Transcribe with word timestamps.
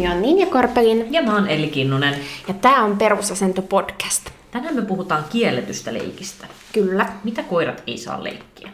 nimi 0.00 0.14
on 0.14 0.22
Ninja 0.22 0.46
Korpelin 0.46 1.12
Ja 1.12 1.22
mä 1.22 1.34
oon 1.34 1.48
Elli 1.48 1.68
Kinnunen. 1.68 2.14
ja 2.48 2.54
tämä 2.54 2.84
on 2.84 2.98
Perusasento 2.98 3.62
podcast. 3.62 4.30
Tänään 4.50 4.74
me 4.74 4.82
puhutaan 4.82 5.24
kielletystä 5.30 5.92
leikistä. 5.94 6.46
Kyllä. 6.72 7.06
Mitä 7.24 7.42
koirat 7.42 7.82
ei 7.86 7.98
saa 7.98 8.24
leikkiä? 8.24 8.70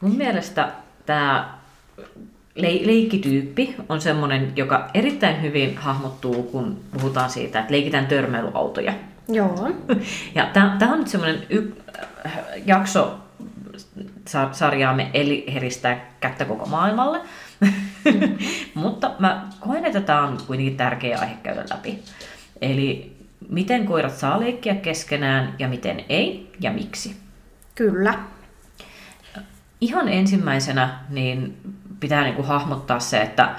Mun 0.00 0.16
mielestä 0.16 0.72
tämä 1.06 1.54
le- 2.54 2.86
leikkityyppi 2.86 3.74
on 3.88 4.00
semmoinen, 4.00 4.52
joka 4.56 4.90
erittäin 4.94 5.42
hyvin 5.42 5.76
hahmottuu, 5.76 6.42
kun 6.42 6.80
puhutaan 6.92 7.30
siitä, 7.30 7.60
että 7.60 7.72
leikitään 7.72 8.06
törmäilyautoja. 8.06 8.92
Joo. 9.28 9.70
Ja 10.34 10.46
tämä 10.52 10.92
on 10.92 10.98
nyt 10.98 11.08
semmoinen 11.08 11.42
y- 11.50 11.72
äh, 12.26 12.32
jakso 12.66 13.14
sa- 14.28 14.48
sarjaamme 14.52 15.10
Eli 15.14 15.44
heristää 15.54 16.06
kättä 16.20 16.44
koko 16.44 16.66
maailmalle. 16.66 17.20
Mutta 18.74 19.10
mä 19.18 19.48
tämä 20.00 20.22
on 20.22 20.38
kuitenkin 20.46 20.76
tärkeä 20.76 21.18
aihe 21.18 21.34
käydä 21.42 21.64
läpi. 21.70 22.02
Eli 22.60 23.16
miten 23.48 23.86
koirat 23.86 24.16
saa 24.16 24.40
leikkiä 24.40 24.74
keskenään 24.74 25.54
ja 25.58 25.68
miten 25.68 26.04
ei 26.08 26.52
ja 26.60 26.72
miksi. 26.72 27.16
Kyllä. 27.74 28.14
Ihan 29.80 30.08
ensimmäisenä 30.08 30.98
niin 31.08 31.56
pitää 32.00 32.22
niin 32.22 32.34
kuin 32.34 32.48
hahmottaa 32.48 33.00
se, 33.00 33.22
että 33.22 33.54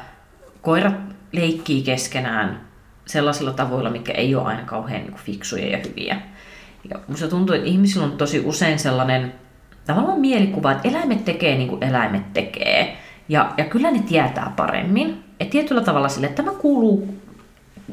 koirat 0.61 0.95
leikkii 1.31 1.81
keskenään 1.81 2.61
sellaisilla 3.05 3.53
tavoilla, 3.53 3.89
mikä 3.89 4.11
ei 4.11 4.35
ole 4.35 4.47
aina 4.47 4.63
kauhean 4.63 5.01
niin 5.01 5.11
kuin 5.11 5.23
fiksuja 5.23 5.67
ja 5.67 5.77
hyviä. 5.77 6.21
Ja 6.89 6.99
musta 7.07 7.27
tuntuu, 7.27 7.55
että 7.55 7.67
ihmisillä 7.67 8.05
on 8.05 8.17
tosi 8.17 8.39
usein 8.39 8.79
sellainen 8.79 9.34
tavallaan 9.85 10.20
mielikuva, 10.20 10.71
että 10.71 10.87
eläimet 10.87 11.25
tekee 11.25 11.57
niin 11.57 11.70
kuin 11.70 11.84
eläimet 11.84 12.34
tekee. 12.34 12.97
Ja, 13.29 13.54
ja 13.57 13.66
kyllä 13.66 13.91
ne 13.91 13.99
tietää 13.99 14.54
paremmin. 14.55 15.24
Et 15.40 15.49
tietyllä 15.49 15.82
tavalla 15.82 16.10
sille, 16.10 16.27
että 16.27 16.43
tämä 16.43 16.57
kuuluu 16.57 17.24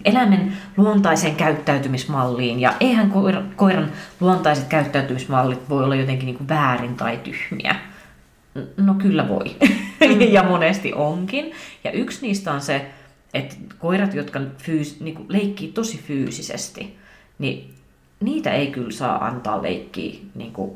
eläimen 0.04 0.56
luontaiseen 0.76 1.36
käyttäytymismalliin. 1.36 2.60
Ja 2.60 2.74
eihän 2.80 3.10
koiran, 3.10 3.52
koiran 3.56 3.92
luontaiset 4.20 4.68
käyttäytymismallit 4.68 5.68
voi 5.68 5.84
olla 5.84 5.94
jotenkin 5.94 6.26
niin 6.26 6.36
kuin 6.36 6.48
väärin 6.48 6.96
tai 6.96 7.16
tyhmiä. 7.16 7.76
No 8.76 8.94
kyllä 8.94 9.28
voi. 9.28 9.56
ja 10.34 10.42
monesti 10.42 10.92
onkin. 10.92 11.52
Ja 11.84 11.92
yksi 11.92 12.26
niistä 12.26 12.52
on 12.52 12.60
se, 12.60 12.90
että 13.34 13.56
koirat, 13.78 14.14
jotka 14.14 14.40
fyys, 14.58 15.00
niin 15.00 15.14
kuin 15.14 15.26
leikkii 15.28 15.72
tosi 15.72 16.02
fyysisesti, 16.06 16.96
niin 17.38 17.74
niitä 18.20 18.52
ei 18.52 18.66
kyllä 18.66 18.90
saa 18.90 19.26
antaa 19.26 19.62
leikkiä 19.62 20.20
niin 20.34 20.52
kuin 20.52 20.72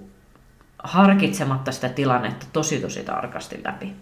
harkitsematta 0.84 1.72
sitä 1.72 1.88
tilannetta 1.88 2.46
tosi 2.52 2.80
tosi 2.80 3.02
tarkasti 3.02 3.60
läpi. 3.64 3.92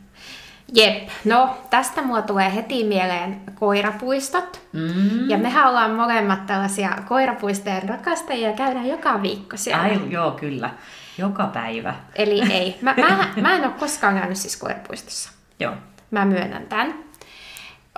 Jep. 0.75 1.09
No, 1.25 1.59
tästä 1.71 2.03
mua 2.03 2.23
tulee 2.23 2.55
heti 2.55 2.85
mieleen 2.85 3.41
koirapuistot. 3.55 4.61
Mm. 4.73 5.31
Ja 5.31 5.39
mehän 5.39 5.69
ollaan 5.69 5.91
molemmat 5.91 6.47
tällaisia 6.47 6.91
koirapuistojen 7.09 7.89
rakastajia 7.89 8.49
ja 8.51 8.57
käydään 8.57 8.87
joka 8.87 9.23
viikko 9.23 9.57
siellä. 9.57 9.83
Ai, 9.83 10.01
joo, 10.11 10.31
kyllä. 10.31 10.71
Joka 11.19 11.47
päivä. 11.47 11.95
Eli 12.15 12.43
ei. 12.59 12.79
Mä, 12.81 12.95
mä, 12.97 13.29
mä 13.41 13.57
en 13.57 13.65
ole 13.65 13.73
koskaan 13.79 14.19
käynyt 14.19 14.39
siis 14.39 14.57
koirapuistossa. 14.57 15.31
Joo. 15.61 15.75
Mä 16.11 16.25
myönnän 16.25 16.67
tämän. 16.67 16.95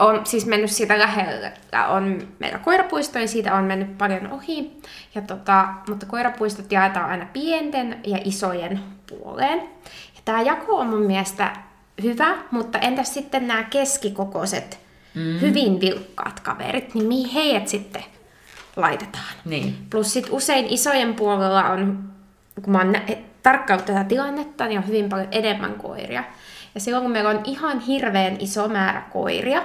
On 0.01 0.27
siis 0.27 0.47
mennyt 0.47 0.71
siitä 0.71 0.99
lähellä, 0.99 1.53
on 1.89 2.29
meillä 2.39 2.59
koirapuisto 2.59 3.19
ja 3.19 3.29
siitä 3.29 3.55
on 3.55 3.65
mennyt 3.65 3.99
paljon 3.99 4.33
ohi. 4.33 4.81
Ja 5.15 5.23
tota, 5.23 5.69
mutta 5.89 6.07
koirapuistot 6.07 6.73
jaetaan 6.73 7.11
aina 7.11 7.27
pienten 7.33 8.01
ja 8.07 8.19
isojen 8.25 8.81
puoleen. 9.09 9.59
Ja 10.15 10.21
tämä 10.25 10.43
jako 10.43 10.77
on 10.79 10.87
mun 10.87 11.03
mielestä 11.03 11.53
hyvä, 12.03 12.37
mutta 12.51 12.79
entäs 12.79 13.15
sitten 13.15 13.49
nämä 13.49 13.63
keskikokoiset, 13.65 14.79
mm. 15.15 15.41
hyvin 15.41 15.81
vilkkaat 15.81 16.41
kaverit, 16.41 16.95
niin 16.95 17.07
mihin 17.07 17.31
heidät 17.31 17.69
sitten 17.69 18.05
laitetaan? 18.77 19.35
Niin. 19.45 19.77
Plus 19.91 20.13
sit 20.13 20.27
usein 20.31 20.67
isojen 20.69 21.15
puolella 21.15 21.65
on, 21.71 22.05
kun 22.63 22.73
mä 22.73 22.79
oon 22.79 22.93
nä- 22.93 23.03
tarkkaillut 23.43 23.87
tätä 23.87 24.05
tilannetta, 24.05 24.67
niin 24.67 24.79
on 24.79 24.87
hyvin 24.87 25.09
paljon 25.09 25.29
enemmän 25.31 25.75
koiria. 25.75 26.25
Ja 26.75 26.81
silloin 26.81 27.03
kun 27.03 27.13
meillä 27.13 27.31
on 27.31 27.41
ihan 27.45 27.81
hirveän 27.81 28.37
iso 28.39 28.69
määrä 28.69 29.01
koiria, 29.13 29.63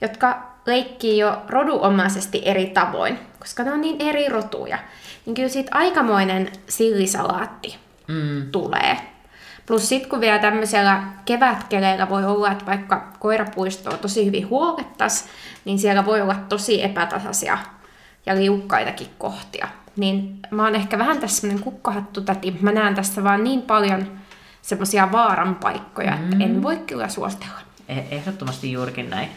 jotka 0.00 0.52
leikkii 0.66 1.18
jo 1.18 1.42
roduomaisesti 1.48 2.42
eri 2.44 2.66
tavoin, 2.66 3.18
koska 3.38 3.62
ne 3.62 3.72
on 3.72 3.80
niin 3.80 4.00
eri 4.00 4.28
rotuja, 4.28 4.78
niin 5.26 5.34
kyllä 5.34 5.48
siitä 5.48 5.70
aikamoinen 5.74 6.48
sillisalaatti 6.68 7.76
Mm. 8.08 8.50
tulee. 8.52 8.96
Plus 9.66 9.88
sitten 9.88 10.10
kun 10.10 10.20
vielä 10.20 10.38
tämmöisellä 10.38 11.02
kevätkeleillä 11.24 12.08
voi 12.08 12.24
olla, 12.24 12.52
että 12.52 12.66
vaikka 12.66 13.12
koirapuistoa 13.18 13.96
tosi 13.96 14.26
hyvin 14.26 14.48
huolettas, 14.48 15.24
niin 15.64 15.78
siellä 15.78 16.06
voi 16.06 16.20
olla 16.20 16.34
tosi 16.48 16.84
epätasaisia 16.84 17.58
ja 18.26 18.34
liukkaitakin 18.34 19.08
kohtia. 19.18 19.68
Niin 19.96 20.38
mä 20.50 20.64
oon 20.64 20.74
ehkä 20.74 20.98
vähän 20.98 21.18
tässä 21.18 21.40
semmoinen 21.40 21.64
kukkahattu 21.64 22.20
täti. 22.20 22.56
Mä 22.60 22.72
näen 22.72 22.94
tässä 22.94 23.24
vaan 23.24 23.44
niin 23.44 23.62
paljon 23.62 24.06
semmoisia 24.62 25.12
vaaran 25.12 25.54
paikkoja, 25.54 26.14
että 26.14 26.36
en 26.40 26.62
voi 26.62 26.76
kyllä 26.76 27.08
suositella. 27.08 27.58
Eh- 27.88 28.04
Ehdottomasti 28.10 28.72
juurikin 28.72 29.10
näin. 29.10 29.28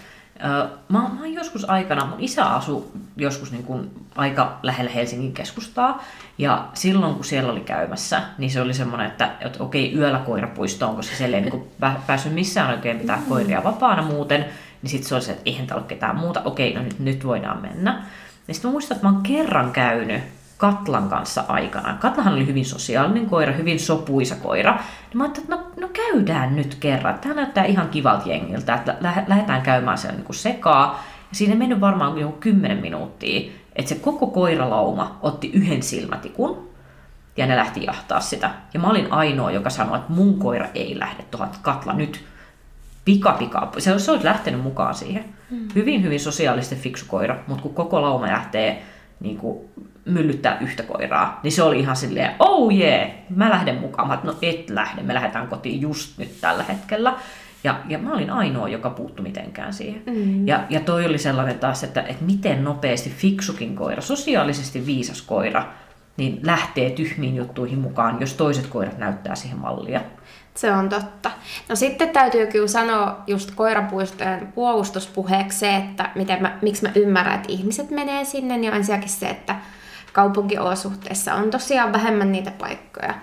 Mä, 0.44 0.70
mä 0.90 1.04
oon 1.04 1.34
joskus 1.34 1.70
aikana, 1.70 2.06
mun 2.06 2.20
isä 2.20 2.46
asui 2.46 2.84
joskus 3.18 3.52
niin 3.52 3.64
kuin 3.64 3.92
aika 4.16 4.60
lähellä 4.64 4.92
Helsingin 4.92 5.34
keskustaa, 5.34 6.04
ja 6.38 6.68
silloin 6.74 7.16
kun 7.16 7.26
siellä 7.26 7.52
oli 7.52 7.60
käymässä, 7.62 8.22
niin 8.38 8.52
se 8.52 8.62
oli 8.62 8.74
semmoinen, 8.74 9.08
että, 9.08 9.32
että 9.42 9.64
okei, 9.64 9.96
yöllä 9.96 10.20
koirapuistoon, 10.20 10.96
koska 10.96 11.16
siellä 11.16 11.38
ei 11.38 11.42
niin 11.42 11.52
kuin 11.52 11.64
pä- 11.82 12.00
päässyt 12.08 12.34
missään 12.34 12.72
oikein 12.72 13.00
pitää 13.00 13.22
koiria 13.30 13.64
vapaana 13.64 14.02
muuten, 14.02 14.46
niin 14.82 14.92
sitten 14.92 15.10
se 15.10 15.16
oli 15.16 15.22
se, 15.22 15.32
että 15.32 15.44
eihän 15.46 15.68
täällä 15.68 15.82
ole 15.82 15.88
ketään 15.88 16.16
muuta, 16.16 16.42
okei, 16.46 16.74
no 16.74 16.82
nyt, 16.82 17.00
nyt 17.00 17.26
voidaan 17.26 17.62
mennä. 17.62 18.04
Ja 18.48 18.54
sitten 18.54 18.70
mä 18.70 18.72
muistan, 18.72 18.96
että 18.96 19.08
mä 19.08 19.14
oon 19.14 19.24
kerran 19.24 19.72
käynyt 19.72 20.24
Katlan 20.58 21.10
kanssa 21.10 21.44
aikanaan. 21.48 21.98
Katlahan 21.98 22.34
oli 22.34 22.48
hyvin 22.48 22.66
sosiaalinen 22.66 23.26
koira, 23.26 23.54
hyvin 23.54 23.80
sopuisa 23.80 24.36
koira. 24.36 24.74
Niin 24.74 25.18
mä 25.18 25.24
ajattelin, 25.24 25.54
että 25.54 25.56
no 25.56 25.65
käydään 25.96 26.56
nyt 26.56 26.76
kerran. 26.76 27.20
Tämä 27.20 27.36
näyttää 27.36 27.66
ihan 27.66 27.90
kivalta 27.90 28.30
jengiltä, 28.30 28.76
että 28.76 28.96
lä- 29.02 29.24
lähdetään 29.28 29.62
käymään 29.62 29.98
siellä 29.98 30.18
niin 30.18 30.34
sekaa. 30.34 31.04
Ja 31.30 31.36
siinä 31.36 31.54
ei 31.54 31.60
mennyt 31.60 31.82
varmaan 31.82 32.18
joku 32.18 32.38
10 32.40 32.78
minuuttia, 32.78 33.52
että 33.76 33.90
se 33.90 33.96
koko 33.96 34.28
koiralauma 34.28 35.20
otti 35.22 35.52
yhden 35.54 35.84
silmätikun 35.84 36.70
ja 37.38 37.46
ne 37.46 37.56
lähti 37.56 37.84
jahtaa 37.84 38.20
sitä. 38.20 38.52
Ja 38.74 38.80
mä 38.80 38.90
olin 38.90 39.14
ainoa, 39.14 39.52
joka 39.52 39.70
sanoi, 39.70 39.98
että 39.98 40.14
mun 40.14 40.40
koira 40.40 40.68
ei 40.76 41.00
lähde 41.00 41.24
tuohon, 41.32 41.50
Katla 41.62 41.94
nyt 41.94 42.26
pika 43.06 43.32
pika. 43.32 43.72
Se 43.78 43.92
olisi, 43.92 44.06
se 44.06 44.12
olisi 44.12 44.26
lähtenyt 44.26 44.64
mukaan 44.64 44.96
siihen. 44.96 45.26
Mm. 45.50 45.68
Hyvin, 45.76 46.04
hyvin 46.04 46.20
sosiaalisesti 46.20 46.76
fiksu 46.76 47.06
koira, 47.08 47.38
mutta 47.48 47.62
kun 47.62 47.74
koko 47.74 48.02
lauma 48.02 48.28
lähtee 48.28 48.84
niin 49.20 49.38
kuin, 49.38 49.60
myllyttää 50.06 50.58
yhtä 50.60 50.84
koiraa, 50.84 51.40
niin 51.44 51.52
se 51.52 51.64
oli 51.64 51.80
ihan 51.80 51.96
silleen, 51.96 52.32
oh 52.40 52.74
yeah, 52.74 53.10
mä 53.30 53.50
lähden 53.50 53.76
mukaan. 53.76 54.08
Mä, 54.08 54.20
no 54.24 54.36
et 54.42 54.70
lähde, 54.70 55.04
me 55.04 55.14
lähdetään 55.14 55.48
kotiin 55.48 55.82
just 55.82 56.18
nyt 56.18 56.42
tällä 56.42 56.64
hetkellä. 56.64 57.14
Ja, 57.64 57.80
ja 57.88 57.98
mä 57.98 58.14
olin 58.14 58.30
ainoa, 58.30 58.70
joka 58.70 58.90
puuttu 58.90 59.24
mitenkään 59.24 59.74
siihen. 59.74 60.04
Mm. 60.06 60.48
Ja, 60.48 60.64
ja 60.70 60.80
toi 60.80 61.06
oli 61.06 61.18
sellainen 61.18 61.60
taas, 61.60 61.84
että, 61.84 62.02
että 62.02 62.26
miten 62.26 62.64
nopeasti 62.64 63.10
fiksukin 63.10 63.76
koira, 63.76 64.02
sosiaalisesti 64.02 64.86
viisas 64.86 65.22
koira, 65.22 65.66
niin 66.18 66.40
lähtee 66.44 66.90
tyhmiin 66.90 67.36
juttuihin 67.36 67.80
mukaan, 67.80 68.18
jos 68.20 68.34
toiset 68.34 68.68
koirat 68.68 68.98
näyttää 68.98 69.36
siihen 69.36 69.60
mallia. 69.60 70.02
Se 70.56 70.72
on 70.72 70.90
totta. 70.90 71.32
No 71.70 71.76
sitten 71.76 72.10
täytyy 72.10 72.48
kyllä 72.48 72.68
sanoa 72.68 73.24
just 73.28 73.52
koirapuistojen 73.56 74.48
puolustuspuheeksi 74.48 75.60
se, 75.60 75.76
että 75.76 76.10
miten 76.16 76.42
mä, 76.42 76.58
miksi 76.62 76.84
mä 76.84 76.92
ymmärrän, 76.96 77.36
että 77.36 77.52
ihmiset 77.52 77.92
menee 77.92 78.26
sinne, 78.26 78.58
niin 78.58 78.72
on 78.72 78.78
ensinnäkin 78.78 79.10
se, 79.10 79.30
että 79.30 79.56
kaupunkiolosuhteissa 80.16 81.34
on 81.34 81.52
tosiaan 81.52 81.94
vähemmän 81.94 82.32
niitä 82.32 82.52
paikkoja, 82.52 83.14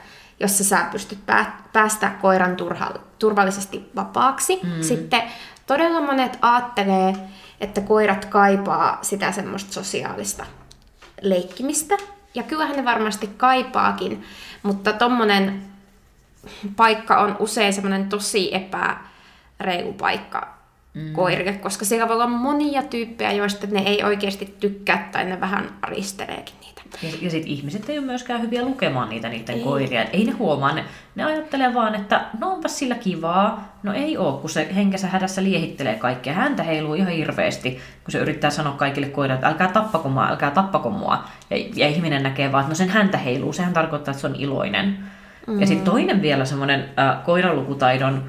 jossa 0.41 0.65
sä 0.65 0.87
pystyt 0.93 1.27
pää, 1.27 1.63
päästä 1.73 2.13
koiran 2.21 2.57
turha, 2.57 2.91
turvallisesti 3.19 3.91
vapaaksi. 3.97 4.61
Mm. 4.63 4.83
Sitten 4.83 5.23
todella 5.67 6.01
monet 6.01 6.39
ajattelee, 6.43 7.15
että 7.61 7.81
koirat 7.81 8.25
kaipaa 8.25 8.99
sitä 9.03 9.33
semmoista 9.33 9.73
sosiaalista 9.73 10.47
leikkimistä. 11.21 11.97
Ja 12.35 12.43
kyllähän 12.43 12.77
ne 12.77 12.85
varmasti 12.85 13.27
kaipaakin, 13.37 14.25
mutta 14.63 14.93
tommonen 14.93 15.63
paikka 16.77 17.21
on 17.21 17.37
usein 17.39 17.73
semmoinen 17.73 18.09
tosi 18.09 18.55
epäreilu 18.55 19.93
paikka 19.93 20.62
mm. 20.95 21.13
koirille, 21.13 21.53
koska 21.53 21.85
siellä 21.85 22.09
voi 22.09 22.15
olla 22.15 22.27
monia 22.27 22.83
tyyppejä, 22.83 23.33
joista 23.33 23.67
ne 23.71 23.83
ei 23.87 24.05
oikeasti 24.05 24.57
tykkää 24.61 25.09
tai 25.13 25.25
ne 25.25 25.41
vähän 25.41 25.71
aristeleekin 25.83 26.55
niitä. 26.61 26.83
Ja, 27.03 27.09
ja 27.21 27.31
sitten 27.31 27.53
ihmiset 27.53 27.89
ei 27.89 27.99
ole 27.99 28.07
myöskään 28.07 28.43
hyviä 28.43 28.65
lukemaan 28.65 29.09
niitä 29.09 29.29
niiden 29.29 29.57
ei. 29.57 29.63
koiria. 29.63 30.03
Ei 30.05 30.25
ne 30.25 30.33
huomaa, 30.33 30.73
ne, 30.73 30.85
ne 31.15 31.25
ajattelee 31.25 31.75
vaan, 31.75 31.95
että 31.95 32.25
no 32.41 32.53
onpas 32.53 32.79
sillä 32.79 32.95
kivaa. 32.95 33.79
No 33.83 33.93
ei 33.93 34.17
oo, 34.17 34.33
kun 34.33 34.51
se 34.51 34.75
henkensä 34.75 35.07
hädässä 35.07 35.43
liehittelee 35.43 35.95
kaikkea. 35.95 36.33
Häntä 36.33 36.63
heiluu 36.63 36.95
ihan 36.95 37.13
hirveästi, 37.13 37.71
kun 38.05 38.13
se 38.13 38.19
yrittää 38.19 38.51
sanoa 38.51 38.73
kaikille 38.73 39.09
koirille, 39.09 39.35
että 39.35 39.49
älkää 39.49 39.69
tappako 39.69 40.09
mua, 40.09 40.29
älkää 40.29 40.51
tappako 40.51 40.91
mua. 40.91 41.25
Ja, 41.51 41.57
ja 41.75 41.89
ihminen 41.89 42.23
näkee 42.23 42.53
vaan, 42.53 42.63
että 42.63 42.71
no 42.71 42.75
sen 42.75 42.89
häntä 42.89 43.19
heiluu, 43.19 43.53
sehän 43.53 43.73
tarkoittaa, 43.73 44.13
että 44.13 44.21
se 44.21 44.27
on 44.27 44.37
iloinen. 44.37 44.99
Mm. 45.47 45.61
Ja 45.61 45.67
sitten 45.67 45.85
toinen 45.85 46.23
vielä 46.23 46.45
semmoinen 46.45 46.89
äh, 46.99 47.25
koiranlukutaidon 47.25 48.25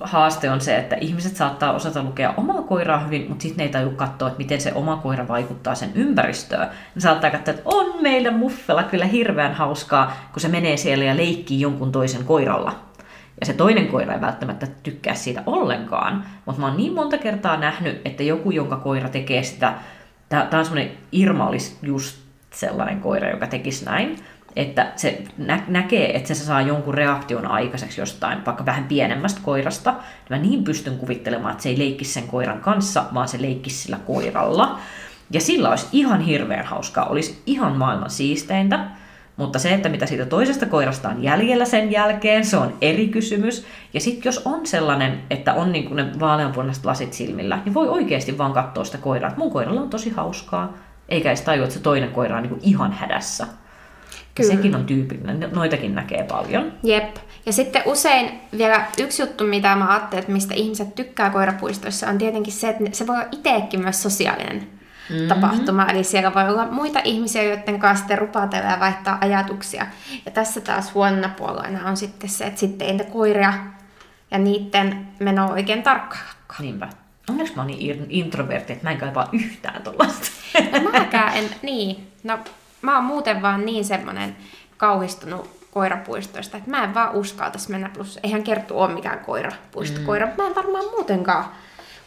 haaste 0.00 0.50
on 0.50 0.60
se, 0.60 0.76
että 0.76 0.96
ihmiset 1.00 1.36
saattaa 1.36 1.72
osata 1.72 2.02
lukea 2.02 2.34
omaa 2.36 2.62
koiraa 2.62 2.98
hyvin, 2.98 3.26
mutta 3.28 3.42
sitten 3.42 3.58
ne 3.58 3.64
ei 3.64 3.68
taju 3.68 3.90
katsoa, 3.90 4.28
että 4.28 4.38
miten 4.38 4.60
se 4.60 4.72
oma 4.74 4.96
koira 4.96 5.28
vaikuttaa 5.28 5.74
sen 5.74 5.90
ympäristöön. 5.94 6.68
Ne 6.94 7.00
saattaa 7.00 7.30
katsoa, 7.30 7.54
että 7.54 7.62
on 7.64 8.02
meillä 8.02 8.30
muffella 8.30 8.82
kyllä 8.82 9.06
hirveän 9.06 9.54
hauskaa, 9.54 10.12
kun 10.32 10.40
se 10.40 10.48
menee 10.48 10.76
siellä 10.76 11.04
ja 11.04 11.16
leikkii 11.16 11.60
jonkun 11.60 11.92
toisen 11.92 12.24
koiralla. 12.24 12.74
Ja 13.40 13.46
se 13.46 13.52
toinen 13.52 13.86
koira 13.86 14.14
ei 14.14 14.20
välttämättä 14.20 14.66
tykkää 14.82 15.14
siitä 15.14 15.42
ollenkaan. 15.46 16.24
Mutta 16.44 16.60
mä 16.60 16.66
oon 16.66 16.76
niin 16.76 16.94
monta 16.94 17.18
kertaa 17.18 17.56
nähnyt, 17.56 18.00
että 18.04 18.22
joku, 18.22 18.50
jonka 18.50 18.76
koira 18.76 19.08
tekee 19.08 19.42
sitä, 19.42 19.74
tämä 20.28 20.48
on 20.52 20.64
semmoinen, 20.64 20.92
Irma 21.12 21.48
olisi 21.48 21.78
just 21.82 22.16
sellainen 22.50 23.00
koira, 23.00 23.30
joka 23.30 23.46
tekisi 23.46 23.84
näin, 23.84 24.16
että 24.56 24.92
se 24.96 25.22
nä- 25.38 25.64
näkee, 25.68 26.16
että 26.16 26.34
se 26.34 26.44
saa 26.44 26.62
jonkun 26.62 26.94
reaktion 26.94 27.46
aikaiseksi 27.46 28.00
jostain, 28.00 28.46
vaikka 28.46 28.66
vähän 28.66 28.84
pienemmästä 28.84 29.40
koirasta. 29.42 29.94
Mä 30.30 30.38
niin 30.38 30.64
pystyn 30.64 30.98
kuvittelemaan, 30.98 31.52
että 31.52 31.62
se 31.62 31.68
ei 31.68 31.78
leikkisi 31.78 32.12
sen 32.12 32.28
koiran 32.28 32.60
kanssa, 32.60 33.04
vaan 33.14 33.28
se 33.28 33.42
leikkisi 33.42 33.76
sillä 33.76 33.98
koiralla. 34.06 34.78
Ja 35.30 35.40
sillä 35.40 35.70
olisi 35.70 35.86
ihan 35.92 36.20
hirveän 36.20 36.64
hauskaa, 36.64 37.06
olisi 37.06 37.42
ihan 37.46 37.76
maailman 37.76 38.10
siisteintä. 38.10 38.84
Mutta 39.36 39.58
se, 39.58 39.74
että 39.74 39.88
mitä 39.88 40.06
siitä 40.06 40.26
toisesta 40.26 40.66
koirasta 40.66 41.08
on 41.08 41.22
jäljellä 41.22 41.64
sen 41.64 41.90
jälkeen, 41.90 42.44
se 42.44 42.56
on 42.56 42.74
eri 42.80 43.08
kysymys. 43.08 43.66
Ja 43.94 44.00
sitten 44.00 44.22
jos 44.24 44.42
on 44.44 44.66
sellainen, 44.66 45.22
että 45.30 45.54
on 45.54 45.72
niin 45.72 45.84
kuin 45.84 45.96
ne 45.96 46.06
vaaleanpunaiset 46.20 46.84
lasit 46.84 47.12
silmillä, 47.12 47.58
niin 47.64 47.74
voi 47.74 47.88
oikeasti 47.88 48.38
vaan 48.38 48.52
katsoa 48.52 48.84
sitä 48.84 48.98
koiraa, 48.98 49.28
että 49.28 49.40
mun 49.40 49.50
koiralla 49.50 49.80
on 49.80 49.90
tosi 49.90 50.10
hauskaa. 50.10 50.72
Eikä 51.08 51.28
edes 51.28 51.40
tajua, 51.40 51.64
että 51.64 51.76
se 51.76 51.82
toinen 51.82 52.10
koira 52.10 52.36
on 52.36 52.42
niin 52.42 52.58
ihan 52.62 52.92
hädässä. 52.92 53.46
Kyllä. 54.34 54.54
sekin 54.54 54.76
on 54.76 54.84
tyypillinen, 54.84 55.50
noitakin 55.52 55.94
näkee 55.94 56.22
paljon. 56.22 56.72
Jep. 56.82 57.16
Ja 57.46 57.52
sitten 57.52 57.82
usein 57.84 58.40
vielä 58.58 58.86
yksi 58.98 59.22
juttu, 59.22 59.44
mitä 59.44 59.76
mä 59.76 59.88
ajattelen, 59.88 60.20
että 60.20 60.32
mistä 60.32 60.54
ihmiset 60.54 60.94
tykkää 60.94 61.30
koirapuistoissa, 61.30 62.08
on 62.08 62.18
tietenkin 62.18 62.52
se, 62.52 62.68
että 62.68 62.84
se 62.92 63.06
voi 63.06 63.16
olla 63.16 63.28
itsekin 63.32 63.80
myös 63.80 64.02
sosiaalinen 64.02 64.56
mm-hmm. 65.10 65.28
tapahtuma. 65.28 65.86
Eli 65.86 66.04
siellä 66.04 66.34
voi 66.34 66.48
olla 66.48 66.66
muita 66.66 67.00
ihmisiä, 67.04 67.42
joiden 67.42 67.78
kanssa 67.78 68.02
sitten 68.02 68.18
rupatella 68.18 68.70
ja 68.70 68.80
vaihtaa 68.80 69.18
ajatuksia. 69.20 69.86
Ja 70.26 70.30
tässä 70.30 70.60
taas 70.60 70.94
huonona 70.94 71.28
puolena 71.28 71.88
on 71.88 71.96
sitten 71.96 72.30
se, 72.30 72.44
että 72.44 72.60
sitten 72.60 73.00
ei 73.00 73.06
koiria 73.12 73.54
ja 74.30 74.38
niiden 74.38 75.08
meno 75.20 75.52
oikein 75.52 75.82
tarkkaan. 75.82 76.34
Niinpä. 76.58 76.88
Onneksi 77.30 77.54
mä 77.56 77.62
oon 77.62 77.66
niin 77.66 78.06
introvertti, 78.08 78.72
että 78.72 78.84
mä 78.84 78.90
en 78.90 78.98
kaipaa 78.98 79.28
yhtään 79.32 79.82
tuollaista. 79.82 80.30
No 80.82 80.90
mäkään 80.90 81.36
en, 81.36 81.44
niin. 81.62 82.06
No 82.22 82.38
mä 82.84 82.96
oon 82.96 83.04
muuten 83.04 83.42
vaan 83.42 83.66
niin 83.66 83.84
semmonen 83.84 84.36
kauhistunut 84.76 85.50
koirapuistoista, 85.70 86.56
että 86.56 86.70
mä 86.70 86.84
en 86.84 86.94
vaan 86.94 87.14
uskaltaisi 87.14 87.70
mennä, 87.70 87.88
plus 87.88 88.18
eihän 88.22 88.42
Kerttu 88.42 88.80
ole 88.80 88.94
mikään 88.94 89.18
koirapuisto 89.18 90.00
mm. 90.00 90.06
koira, 90.06 90.28
mä 90.38 90.46
en 90.46 90.54
varmaan 90.54 90.84
muutenkaan 90.84 91.44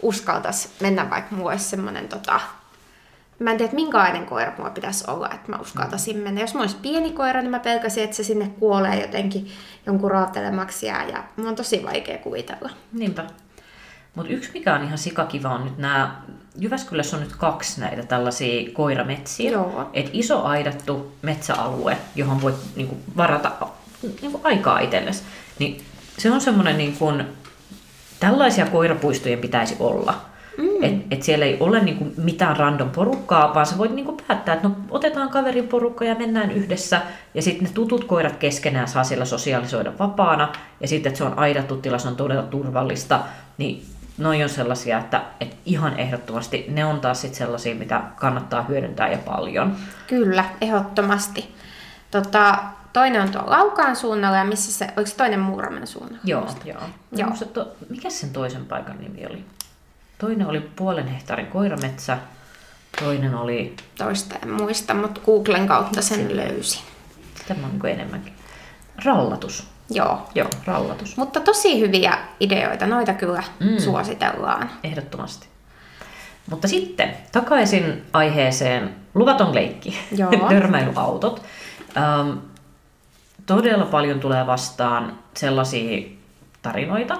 uskaltaisi 0.01 0.69
mennä, 0.81 1.09
vaikka 1.09 1.35
mulla 1.35 1.51
olisi 1.51 1.65
semmonen 1.65 2.07
tota, 2.07 2.39
mä 3.39 3.51
en 3.51 3.57
tiedä, 3.57 3.73
minkälainen 3.73 4.25
koira 4.25 4.51
mulla 4.57 4.69
pitäisi 4.69 5.03
olla, 5.07 5.29
että 5.33 5.51
mä 5.51 5.57
uskaltaisin 5.57 6.17
mennä. 6.17 6.41
Jos 6.41 6.53
mä 6.53 6.61
olisi 6.61 6.77
pieni 6.81 7.11
koira, 7.11 7.41
niin 7.41 7.51
mä 7.51 7.59
pelkäsin, 7.59 8.03
että 8.03 8.15
se 8.15 8.23
sinne 8.23 8.51
kuolee 8.59 9.01
jotenkin 9.01 9.51
jonkun 9.85 10.11
raatelemaksi 10.11 10.85
ja, 10.85 11.03
ja 11.03 11.23
mun 11.35 11.47
on 11.47 11.55
tosi 11.55 11.83
vaikea 11.83 12.17
kuvitella. 12.17 12.69
Niinpä. 12.93 13.25
Mutta 14.17 14.33
yksi 14.33 14.49
mikä 14.53 14.75
on 14.75 14.83
ihan 14.83 14.97
sikakiva 14.97 15.49
on 15.49 15.65
nyt 15.65 15.77
nämä, 15.77 16.15
Jyväskylässä 16.59 17.17
on 17.17 17.23
nyt 17.23 17.35
kaksi 17.35 17.81
näitä 17.81 18.03
tällaisia 18.03 18.69
koirametsiä. 18.73 19.51
Joo. 19.51 19.89
Et 19.93 20.09
iso 20.13 20.43
aidattu 20.43 21.11
metsäalue, 21.21 21.97
johon 22.15 22.41
voit 22.41 22.55
niinku, 22.75 22.97
varata 23.17 23.51
niinku, 24.21 24.41
aikaa 24.43 24.79
itsellesi. 24.79 25.23
Niin 25.59 25.81
se 26.17 26.31
on 26.31 26.41
semmoinen, 26.41 26.77
niinku, 26.77 27.13
tällaisia 28.19 28.65
koirapuistoja 28.65 29.37
pitäisi 29.37 29.75
olla. 29.79 30.21
Mm. 30.57 30.83
Et, 30.83 30.93
et 31.11 31.23
siellä 31.23 31.45
ei 31.45 31.57
ole 31.59 31.79
niinku 31.79 32.07
mitään 32.17 32.57
random 32.57 32.89
porukkaa, 32.89 33.53
vaan 33.53 33.65
sä 33.65 33.77
voit 33.77 33.91
niinku 33.91 34.17
päättää, 34.27 34.55
että 34.55 34.67
no, 34.67 34.75
otetaan 34.89 35.29
kaverin 35.29 35.67
porukka 35.67 36.05
ja 36.05 36.15
mennään 36.15 36.51
yhdessä. 36.51 37.01
Ja 37.33 37.41
sitten 37.41 37.67
ne 37.67 37.73
tutut 37.73 38.03
koirat 38.03 38.35
keskenään 38.35 38.87
saa 38.87 39.03
siellä 39.03 39.25
sosiaalisoida 39.25 39.93
vapaana. 39.99 40.53
Ja 40.81 40.87
sitten, 40.87 41.09
että 41.09 41.17
se 41.17 41.23
on 41.23 41.39
aidattu 41.39 41.77
tila, 41.77 41.97
se 41.97 42.07
on 42.07 42.15
todella 42.15 42.43
turvallista. 42.43 43.19
Niin 43.57 43.96
noin 44.17 44.43
on 44.43 44.49
sellaisia, 44.49 44.99
että, 44.99 45.21
että 45.39 45.55
ihan 45.65 45.99
ehdottomasti 45.99 46.65
ne 46.69 46.85
on 46.85 47.01
taas 47.01 47.21
sit 47.21 47.33
sellaisia, 47.33 47.75
mitä 47.75 48.01
kannattaa 48.15 48.61
hyödyntää 48.63 49.11
ja 49.11 49.17
paljon. 49.17 49.75
Kyllä, 50.07 50.45
ehdottomasti. 50.61 51.55
Tota, 52.11 52.57
toinen 52.93 53.21
on 53.21 53.29
tuo 53.29 53.43
Laukaan 53.45 53.95
suunnalla 53.95 54.37
ja 54.37 54.43
missä 54.43 54.71
se, 54.71 54.93
oliko 54.97 55.09
se 55.09 55.15
toinen 55.15 55.39
Muuramen 55.39 55.87
suunnalla? 55.87 56.21
Joo, 56.23 56.47
joo. 56.65 56.81
joo. 57.11 57.29
To, 57.53 57.75
mikä 57.89 58.09
sen 58.09 58.29
toisen 58.29 58.65
paikan 58.65 58.97
nimi 58.99 59.25
oli? 59.25 59.45
Toinen 60.17 60.47
oli 60.47 60.59
puolen 60.59 61.07
hehtaarin 61.07 61.47
koirametsä, 61.47 62.17
toinen 62.99 63.35
oli... 63.35 63.75
Toista 63.97 64.35
en 64.43 64.49
muista, 64.49 64.93
mutta 64.93 65.21
Googlen 65.25 65.67
kautta 65.67 66.01
sen 66.01 66.37
löysin. 66.37 66.81
Tämä 67.47 67.65
on 67.65 67.79
niin 67.83 67.93
enemmänkin. 67.93 68.33
Rallatus. 69.05 69.67
Joo. 69.89 70.29
Joo, 70.35 70.49
rallatus. 70.65 71.17
Mutta 71.17 71.39
tosi 71.39 71.79
hyviä 71.79 72.17
ideoita, 72.39 72.87
noita 72.87 73.13
kyllä 73.13 73.43
mm. 73.59 73.77
suositellaan. 73.77 74.69
Ehdottomasti. 74.83 75.47
Mutta 76.49 76.67
sitten 76.67 77.13
takaisin 77.31 78.05
aiheeseen 78.13 78.95
luvaton 79.13 79.55
leikki, 79.55 79.97
Joo. 80.17 80.31
törmäilyautot. 80.49 81.43
Ähm, 81.97 82.37
todella 83.45 83.85
paljon 83.85 84.19
tulee 84.19 84.47
vastaan 84.47 85.19
sellaisia 85.33 86.07
tarinoita, 86.61 87.17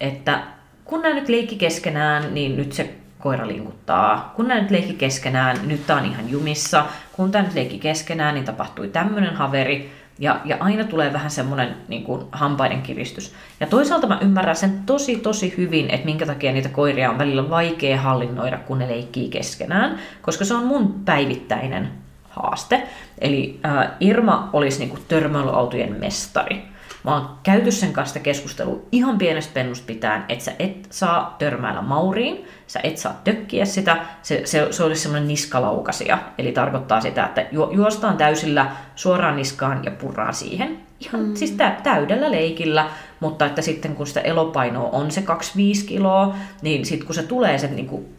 että 0.00 0.42
kun 0.84 1.02
nämä 1.02 1.14
nyt 1.14 1.28
leikki 1.28 1.56
keskenään, 1.56 2.34
niin 2.34 2.56
nyt 2.56 2.72
se 2.72 2.94
koira 3.18 3.46
linkuttaa. 3.48 4.32
Kun 4.36 4.48
nämä 4.48 4.60
nyt 4.60 4.70
leikki 4.70 4.94
keskenään, 4.94 5.68
nyt 5.68 5.86
tämä 5.86 6.00
on 6.00 6.06
ihan 6.06 6.30
jumissa. 6.30 6.86
Kun 7.12 7.30
tämä 7.32 7.44
nyt 7.44 7.54
leikki 7.54 7.78
keskenään, 7.78 8.34
niin 8.34 8.44
tapahtui 8.44 8.88
tämmöinen 8.88 9.34
haveri. 9.36 9.92
Ja, 10.18 10.40
ja 10.44 10.56
aina 10.60 10.84
tulee 10.84 11.12
vähän 11.12 11.30
semmoinen 11.30 11.76
niin 11.88 12.04
kuin, 12.04 12.22
hampaiden 12.32 12.82
kiristys. 12.82 13.34
Ja 13.60 13.66
toisaalta 13.66 14.06
mä 14.06 14.18
ymmärrän 14.22 14.56
sen 14.56 14.82
tosi 14.86 15.16
tosi 15.16 15.54
hyvin, 15.56 15.90
että 15.90 16.04
minkä 16.04 16.26
takia 16.26 16.52
niitä 16.52 16.68
koiria 16.68 17.10
on 17.10 17.18
välillä 17.18 17.50
vaikea 17.50 18.00
hallinnoida, 18.00 18.58
kun 18.58 18.78
ne 18.78 18.88
leikkii 18.88 19.28
keskenään, 19.28 19.98
koska 20.22 20.44
se 20.44 20.54
on 20.54 20.64
mun 20.64 20.94
päivittäinen 21.04 21.88
haaste. 22.30 22.82
Eli 23.18 23.60
äh, 23.66 23.90
Irma 24.00 24.50
olisi 24.52 24.78
niin 24.78 24.90
kuin, 24.90 25.02
törmäilyautojen 25.08 25.96
mestari. 26.00 26.71
Mä 27.04 27.14
oon 27.14 27.30
käyty 27.42 27.70
sen 27.70 27.92
kanssa 27.92 28.20
keskustelua 28.20 28.82
ihan 28.92 29.18
pienestä 29.18 29.54
pennusta 29.54 29.86
pitäen, 29.86 30.24
että 30.28 30.44
sä 30.44 30.52
et 30.58 30.86
saa 30.90 31.36
törmäillä 31.38 31.82
mauriin, 31.82 32.44
sä 32.66 32.80
et 32.82 32.98
saa 32.98 33.20
tökkiä 33.24 33.64
sitä, 33.64 34.06
se, 34.22 34.42
se, 34.44 34.68
se 34.70 34.84
olisi 34.84 35.02
semmoinen 35.02 35.28
niskalaukasia, 35.28 36.18
eli 36.38 36.52
tarkoittaa 36.52 37.00
sitä, 37.00 37.24
että 37.24 37.46
ju, 37.52 37.70
juostaan 37.70 38.16
täysillä 38.16 38.70
suoraan 38.96 39.36
niskaan 39.36 39.84
ja 39.84 39.90
purraa 39.90 40.32
siihen. 40.32 40.78
Ihan 41.00 41.20
mm. 41.26 41.34
siis 41.34 41.50
tä, 41.50 41.76
täydellä 41.82 42.30
leikillä, 42.30 42.90
mutta 43.20 43.46
että 43.46 43.62
sitten 43.62 43.94
kun 43.94 44.06
sitä 44.06 44.20
elopainoa 44.20 44.90
on 44.90 45.10
se 45.10 45.22
25 45.22 45.86
kiloa, 45.86 46.34
niin 46.62 46.86
sitten 46.86 47.06
kun 47.06 47.14
se 47.14 47.22
tulee 47.22 47.58
se 47.58 47.66
niin 47.66 47.86
kuin, 47.86 48.16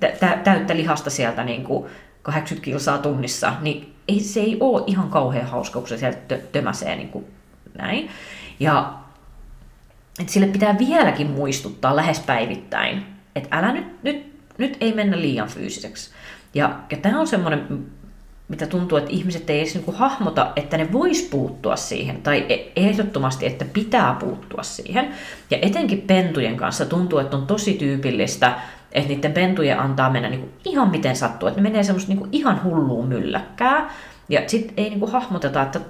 tä, 0.00 0.38
täyttä 0.44 0.76
lihasta 0.76 1.10
sieltä 1.10 1.44
niin 1.44 1.64
kuin 1.64 1.86
80 2.22 2.64
kilsaa 2.64 2.98
tunnissa, 2.98 3.52
niin 3.60 3.94
ei, 4.08 4.20
se 4.20 4.40
ei 4.40 4.56
ole 4.60 4.82
ihan 4.86 5.08
kauhean 5.08 5.46
hauska, 5.46 5.78
kun 5.78 5.88
se 5.88 5.98
sieltä 5.98 6.18
tö, 6.28 6.38
tömäsee 6.52 6.96
niin 6.96 7.08
kuin 7.08 7.24
näin. 7.80 8.10
Ja 8.60 8.94
että 10.20 10.32
sille 10.32 10.46
pitää 10.46 10.78
vieläkin 10.78 11.30
muistuttaa 11.30 11.96
lähes 11.96 12.20
päivittäin, 12.20 13.02
että 13.36 13.58
älä 13.58 13.72
nyt, 13.72 14.02
nyt, 14.02 14.32
nyt 14.58 14.76
ei 14.80 14.94
mennä 14.94 15.20
liian 15.20 15.48
fyysiseksi. 15.48 16.10
Ja, 16.54 16.78
ja 16.90 16.96
tämä 16.96 17.20
on 17.20 17.26
semmoinen, 17.26 17.86
mitä 18.48 18.66
tuntuu, 18.66 18.98
että 18.98 19.10
ihmiset 19.10 19.50
ei 19.50 19.58
edes 19.58 19.74
niinku 19.74 19.92
hahmota, 19.92 20.52
että 20.56 20.76
ne 20.76 20.92
vois 20.92 21.22
puuttua 21.22 21.76
siihen, 21.76 22.22
tai 22.22 22.46
e, 22.48 22.72
ehdottomasti, 22.76 23.46
että 23.46 23.64
pitää 23.64 24.16
puuttua 24.20 24.62
siihen. 24.62 25.14
Ja 25.50 25.58
etenkin 25.62 26.02
pentujen 26.02 26.56
kanssa 26.56 26.86
tuntuu, 26.86 27.18
että 27.18 27.36
on 27.36 27.46
tosi 27.46 27.74
tyypillistä, 27.74 28.54
että 28.92 29.08
niiden 29.08 29.32
pentujen 29.32 29.80
antaa 29.80 30.10
mennä 30.10 30.28
niinku 30.28 30.48
ihan 30.64 30.90
miten 30.90 31.16
sattuu, 31.16 31.48
että 31.48 31.60
ne 31.60 31.68
menee 31.68 31.82
semmoista 31.82 32.08
niinku 32.08 32.28
ihan 32.32 32.64
hulluun 32.64 33.08
mylläkkää. 33.08 33.90
Ja 34.28 34.42
sitten 34.46 34.74
ei 34.76 34.90
niinku 34.90 35.06
hahmoteta, 35.06 35.62
että 35.62 35.80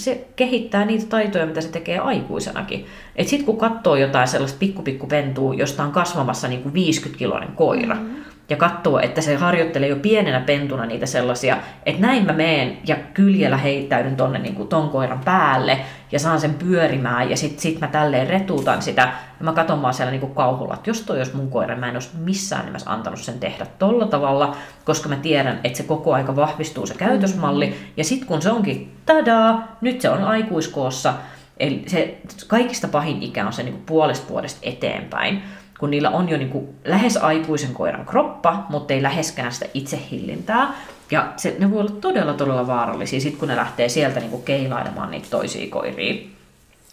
se 0.00 0.28
kehittää 0.36 0.84
niitä 0.84 1.06
taitoja, 1.06 1.46
mitä 1.46 1.60
se 1.60 1.68
tekee 1.68 1.98
aikuisenakin. 1.98 2.86
Et 3.16 3.28
sit 3.28 3.42
kun 3.42 3.58
katsoo 3.58 3.96
jotain 3.96 4.28
sellaista 4.28 4.58
pikkupikkupentua, 4.58 5.54
josta 5.54 5.82
on 5.82 5.92
kasvamassa 5.92 6.48
niin 6.48 6.62
kuin 6.62 6.74
50-kiloinen 6.74 7.52
koira, 7.52 7.94
mm-hmm. 7.94 8.24
Ja 8.50 8.56
katsoo, 8.56 8.98
että 8.98 9.20
se 9.20 9.36
harjoittelee 9.36 9.88
jo 9.88 9.96
pienenä 9.96 10.40
pentuna 10.40 10.86
niitä 10.86 11.06
sellaisia, 11.06 11.56
että 11.86 12.02
näin 12.02 12.26
mä 12.26 12.32
meen 12.32 12.78
ja 12.86 12.96
kyljellä 13.14 13.56
heittäydyn 13.56 14.16
tonne 14.16 14.38
niin 14.38 14.54
kuin 14.54 14.68
ton 14.68 14.90
koiran 14.90 15.20
päälle, 15.24 15.80
ja 16.12 16.18
saan 16.18 16.40
sen 16.40 16.54
pyörimään 16.54 17.30
ja 17.30 17.36
sit, 17.36 17.58
sit 17.58 17.80
mä 17.80 17.86
tälleen 17.86 18.26
retuutan 18.26 18.82
sitä. 18.82 19.02
Ja 19.38 19.44
mä 19.44 19.52
katon 19.52 19.82
vaan 19.82 19.94
siellä 19.94 20.10
niinku 20.10 20.26
kauhulla, 20.26 20.74
että 20.74 20.90
jos 20.90 21.00
toi 21.00 21.16
olisi 21.16 21.36
mun 21.36 21.50
koira, 21.50 21.76
mä 21.76 21.88
en 21.88 21.96
olisi 21.96 22.10
missään 22.16 22.64
nimessä 22.64 22.90
antanut 22.90 23.20
sen 23.20 23.38
tehdä 23.38 23.66
tolla 23.78 24.06
tavalla, 24.06 24.56
koska 24.84 25.08
mä 25.08 25.16
tiedän, 25.16 25.60
että 25.64 25.76
se 25.76 25.82
koko 25.82 26.14
aika 26.14 26.36
vahvistuu 26.36 26.86
se 26.86 26.94
käytösmalli. 26.94 27.74
Ja 27.96 28.04
sit 28.04 28.24
kun 28.24 28.42
se 28.42 28.50
onkin, 28.50 28.96
tadaa, 29.06 29.76
nyt 29.80 30.00
se 30.00 30.10
on 30.10 30.24
aikuiskoossa, 30.24 31.14
Eli 31.60 31.82
se 31.86 32.18
kaikista 32.46 32.88
pahin 32.88 33.22
ikä 33.22 33.46
on 33.46 33.52
se 33.52 33.62
niin 33.62 33.72
kuin 33.72 33.86
puolesta 33.86 34.28
vuodesta 34.28 34.60
eteenpäin, 34.62 35.42
kun 35.80 35.90
niillä 35.90 36.10
on 36.10 36.28
jo 36.28 36.38
niin 36.38 36.50
kuin 36.50 36.68
lähes 36.84 37.16
aikuisen 37.16 37.74
koiran 37.74 38.06
kroppa, 38.06 38.66
mutta 38.68 38.94
ei 38.94 39.02
läheskään 39.02 39.52
sitä 39.52 39.66
itsehillintää. 39.74 40.72
Ja 41.10 41.32
se, 41.36 41.56
ne 41.58 41.70
voi 41.70 41.80
olla 41.80 41.90
todella, 41.90 42.34
todella 42.34 42.66
vaarallisia, 42.66 43.20
sit 43.20 43.36
kun 43.36 43.48
ne 43.48 43.56
lähtee 43.56 43.88
sieltä 43.88 44.20
niin 44.20 44.30
kuin 44.30 44.42
keilailemaan 44.42 45.10
niitä 45.10 45.26
toisia 45.30 45.70
koiria. 45.70 46.26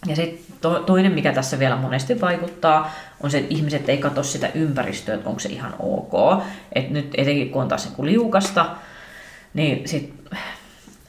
Ja 0.06 0.16
sitten 0.16 0.56
to, 0.60 0.80
toinen, 0.80 1.12
mikä 1.12 1.32
tässä 1.32 1.58
vielä 1.58 1.76
monesti 1.76 2.20
vaikuttaa, 2.20 2.90
on 3.20 3.30
se, 3.30 3.38
että 3.38 3.54
ihmiset 3.54 3.88
ei 3.88 3.98
katso 3.98 4.22
sitä 4.22 4.48
ympäristöä, 4.54 5.14
että 5.14 5.28
onko 5.28 5.40
se 5.40 5.48
ihan 5.48 5.74
ok. 5.78 6.42
Et 6.72 6.90
nyt 6.90 7.14
etenkin 7.16 7.50
kun 7.50 7.62
on 7.62 7.68
taas 7.68 7.96
niin 7.96 8.06
liukasta, 8.06 8.66
niin 9.54 9.88
sit, 9.88 10.14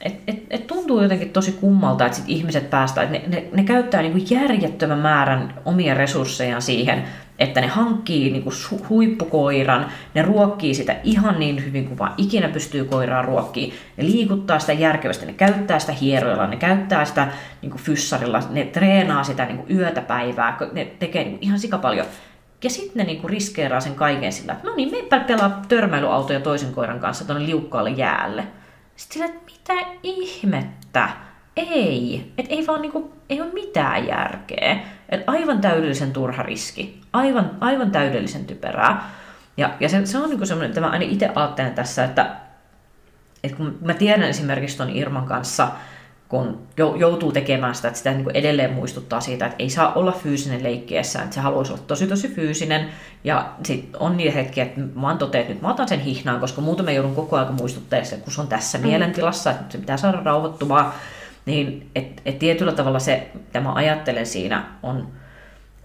et, 0.00 0.14
et, 0.26 0.42
et 0.50 0.66
tuntuu 0.66 1.02
jotenkin 1.02 1.30
tosi 1.30 1.52
kummalta, 1.52 2.06
että 2.06 2.18
sit 2.18 2.28
ihmiset 2.28 2.70
päästään, 2.70 3.14
että 3.14 3.28
ne, 3.28 3.36
ne, 3.36 3.48
ne 3.52 3.64
käyttää 3.64 4.02
niin 4.02 4.12
kuin 4.12 4.26
järjettömän 4.30 4.98
määrän 4.98 5.54
omia 5.64 5.94
resurssejaan 5.94 6.62
siihen, 6.62 7.04
että 7.40 7.60
ne 7.60 7.66
hankkii 7.66 8.30
niin 8.30 8.42
kuin 8.42 8.54
huippukoiran, 8.88 9.86
ne 10.14 10.22
ruokkii 10.22 10.74
sitä 10.74 10.96
ihan 11.04 11.40
niin 11.40 11.64
hyvin 11.64 11.86
kuin 11.86 11.98
vaan 11.98 12.14
ikinä 12.16 12.48
pystyy 12.48 12.84
koiraa 12.84 13.22
ruokkiin, 13.22 13.72
ne 13.96 14.04
liikuttaa 14.04 14.58
sitä 14.58 14.72
järkevästi, 14.72 15.26
ne 15.26 15.32
käyttää 15.32 15.78
sitä 15.78 15.92
hieroilla, 15.92 16.46
ne 16.46 16.56
käyttää 16.56 17.04
sitä 17.04 17.28
niin 17.62 17.70
kuin 17.70 17.82
fyssarilla, 17.82 18.42
ne 18.50 18.64
treenaa 18.64 19.24
sitä 19.24 19.44
niin 19.44 19.58
kuin 19.58 19.78
yötä 19.78 20.00
päivää, 20.00 20.58
ne 20.72 20.84
tekee 20.84 21.24
niin 21.24 21.38
kuin 21.38 21.44
ihan 21.44 21.58
sika 21.58 21.78
paljon. 21.78 22.06
Ja 22.64 22.70
sitten 22.70 22.96
ne 22.96 23.04
niinku 23.04 23.28
riskeeraa 23.28 23.80
sen 23.80 23.94
kaiken 23.94 24.32
sillä, 24.32 24.52
että 24.52 24.68
no 24.68 24.74
niin, 24.74 24.90
meipä 24.90 25.20
pelaa 25.20 25.62
törmäilyautoja 25.68 26.40
toisen 26.40 26.72
koiran 26.72 27.00
kanssa 27.00 27.24
tuonne 27.24 27.46
liukkaalle 27.46 27.90
jäälle. 27.90 28.46
Sitten 28.96 29.14
sillä, 29.14 29.26
että 29.26 29.52
mitä 29.52 29.86
ihmettä? 30.02 31.08
Ei. 31.60 32.32
Et 32.38 32.46
ei 32.48 32.66
vaan 32.66 32.82
niinku, 32.82 33.12
ei 33.30 33.40
ole 33.40 33.52
mitään 33.52 34.06
järkeä. 34.06 34.78
Et 35.08 35.20
aivan 35.26 35.60
täydellisen 35.60 36.12
turha 36.12 36.42
riski. 36.42 37.00
Aivan, 37.12 37.50
aivan 37.60 37.90
täydellisen 37.90 38.44
typerää. 38.44 39.10
Ja, 39.56 39.74
ja 39.80 39.88
se, 39.88 40.06
se 40.06 40.18
on 40.18 40.30
niinku 40.30 40.46
semmoinen, 40.46 40.68
että 40.68 40.80
mä 40.80 40.90
aina 40.90 41.04
itse 41.04 41.30
ajattelen 41.34 41.74
tässä, 41.74 42.04
että, 42.04 42.36
että 43.44 43.56
kun 43.56 43.78
mä 43.84 43.94
tiedän 43.94 44.28
esimerkiksi 44.28 44.76
ton 44.76 44.96
Irman 44.96 45.26
kanssa, 45.26 45.68
kun 46.28 46.58
joutuu 46.98 47.32
tekemään 47.32 47.74
sitä, 47.74 47.88
että 47.88 47.98
sitä 47.98 48.10
niin 48.10 48.24
kuin 48.24 48.36
edelleen 48.36 48.72
muistuttaa 48.72 49.20
siitä, 49.20 49.46
että 49.46 49.56
ei 49.58 49.70
saa 49.70 49.92
olla 49.92 50.12
fyysinen 50.12 50.62
leikkiessä, 50.62 51.22
että 51.22 51.34
se 51.34 51.40
haluaisi 51.40 51.72
olla 51.72 51.82
tosi 51.86 52.06
tosi 52.06 52.28
fyysinen. 52.28 52.88
Ja 53.24 53.52
sitten 53.62 54.00
on 54.00 54.16
niitä 54.16 54.32
hetkiä, 54.32 54.64
että 54.64 54.80
mä 54.94 55.08
oon 55.08 55.18
toteet, 55.18 55.42
että 55.42 55.54
nyt 55.54 55.62
mä 55.62 55.70
otan 55.70 55.88
sen 55.88 56.00
hihnaan, 56.00 56.40
koska 56.40 56.60
muuten 56.60 56.84
mä 56.84 56.90
joudun 56.90 57.14
koko 57.14 57.36
ajan 57.36 57.54
muistuttaa 57.54 57.98
että 57.98 58.16
kun 58.16 58.32
se 58.32 58.40
on 58.40 58.48
tässä 58.48 58.78
mm. 58.78 58.86
mielentilassa, 58.86 59.50
että 59.50 59.64
se 59.68 59.78
pitää 59.78 59.96
saada 59.96 60.20
rauhoittumaan. 60.24 60.92
Niin 61.46 61.90
et, 61.94 62.22
et 62.24 62.38
tietyllä 62.38 62.72
tavalla 62.72 62.98
se, 62.98 63.30
mitä 63.34 63.60
mä 63.60 63.72
ajattelen 63.72 64.26
siinä, 64.26 64.64
on, 64.82 65.08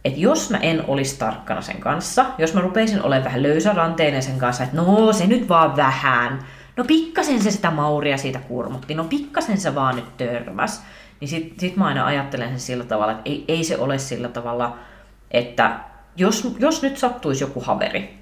että 0.05 0.19
jos 0.19 0.49
mä 0.49 0.57
en 0.57 0.83
olisi 0.87 1.19
tarkkana 1.19 1.61
sen 1.61 1.79
kanssa, 1.79 2.25
jos 2.37 2.53
mä 2.53 2.61
rupeisin 2.61 3.01
olemaan 3.01 3.23
vähän 3.23 3.43
löysäranteinen 3.43 4.23
sen 4.23 4.37
kanssa, 4.37 4.63
että 4.63 4.75
no 4.75 5.13
se 5.13 5.27
nyt 5.27 5.49
vaan 5.49 5.75
vähän, 5.75 6.39
no 6.77 6.83
pikkasen 6.83 7.41
se 7.41 7.51
sitä 7.51 7.71
mauria 7.71 8.17
siitä 8.17 8.39
kurmutti, 8.39 8.95
no 8.95 9.03
pikkasen 9.03 9.57
se 9.57 9.75
vaan 9.75 9.95
nyt 9.95 10.17
törmäs. 10.17 10.83
Niin 11.19 11.29
sit, 11.29 11.59
sit 11.59 11.75
mä 11.75 11.85
aina 11.85 12.05
ajattelen 12.05 12.49
sen 12.49 12.59
sillä 12.59 12.83
tavalla, 12.83 13.11
että 13.11 13.23
ei, 13.25 13.45
ei 13.47 13.63
se 13.63 13.77
ole 13.77 13.97
sillä 13.97 14.27
tavalla, 14.27 14.77
että 15.31 15.79
jos, 16.17 16.55
jos 16.59 16.81
nyt 16.81 16.97
sattuisi 16.97 17.43
joku 17.43 17.59
haveri, 17.59 18.17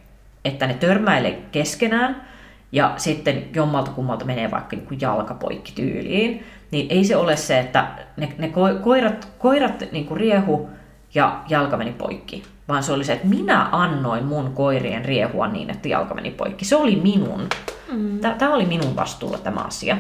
että 0.46 0.68
ne 0.68 0.74
törmäilee 0.74 1.42
keskenään, 1.52 2.33
ja 2.74 2.94
sitten 2.98 3.46
jommalta 3.56 3.92
kummalta 3.92 4.26
menee 4.26 4.52
vaikka 4.52 4.76
niin 4.76 4.88
kuin 4.88 5.02
jalkapoikki 5.02 5.72
tyyliin, 5.76 6.46
niin 6.72 6.88
ei 6.90 7.04
se 7.04 7.16
ole 7.16 7.36
se, 7.36 7.60
että 7.60 7.88
ne, 8.18 8.34
ne 8.38 8.54
koirat, 8.84 9.28
koirat 9.40 9.84
niin 9.92 10.06
kuin 10.06 10.20
riehu 10.20 10.70
ja 11.14 11.42
jalka 11.50 11.78
meni 11.78 11.92
poikki, 11.92 12.44
vaan 12.68 12.84
se 12.84 12.94
oli 12.94 13.04
se, 13.04 13.14
että 13.14 13.28
minä 13.28 13.70
annoin 13.72 14.26
mun 14.26 14.54
koirien 14.54 15.06
riehua 15.06 15.48
niin, 15.48 15.70
että 15.70 15.88
jalka 15.88 16.14
meni 16.14 16.32
poikki. 16.32 16.66
Se 16.66 16.76
oli 16.76 16.96
minun. 16.96 17.48
Mm. 17.92 18.20
Tämä 18.20 18.54
oli 18.54 18.66
minun 18.66 18.96
vastuulla 18.96 19.38
tämä 19.38 19.60
asia. 19.60 19.98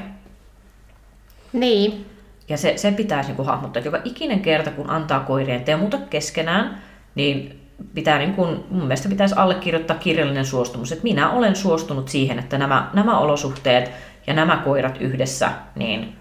Niin. 1.53 2.05
Ja 2.49 2.57
se, 2.57 2.73
se 2.77 2.91
pitäisi 2.91 3.29
niin 3.29 3.35
kuin 3.35 3.45
hahmottaa, 3.45 3.79
että 3.79 3.87
joka 3.87 4.01
ikinen 4.03 4.39
kerta, 4.39 4.71
kun 4.71 4.89
antaa 4.89 5.19
koirien 5.19 5.63
teemuta 5.63 5.97
keskenään, 5.97 6.81
niin 7.15 7.62
pitää 7.93 8.17
niin 8.17 8.33
kuin, 8.33 8.63
mun 8.69 8.81
mielestä 8.81 9.09
pitäisi 9.09 9.35
allekirjoittaa 9.37 9.97
kirjallinen 9.97 10.45
suostumus, 10.45 10.91
että 10.91 11.03
minä 11.03 11.31
olen 11.31 11.55
suostunut 11.55 12.09
siihen, 12.09 12.39
että 12.39 12.57
nämä, 12.57 12.89
nämä 12.93 13.19
olosuhteet 13.19 13.91
ja 14.27 14.33
nämä 14.33 14.57
koirat 14.57 15.01
yhdessä, 15.01 15.51
niin 15.75 16.15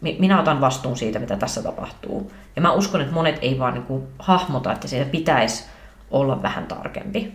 minä 0.00 0.40
otan 0.40 0.60
vastuun 0.60 0.96
siitä, 0.96 1.18
mitä 1.18 1.36
tässä 1.36 1.62
tapahtuu. 1.62 2.32
Ja 2.56 2.62
mä 2.62 2.72
uskon, 2.72 3.00
että 3.00 3.14
monet 3.14 3.38
ei 3.42 3.58
vaan 3.58 3.74
niin 3.74 3.84
kuin 3.84 4.06
hahmota, 4.18 4.72
että 4.72 4.88
siitä 4.88 5.10
pitäisi 5.10 5.64
olla 6.10 6.42
vähän 6.42 6.66
tarkempi. 6.66 7.34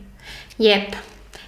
Jep. 0.60 0.94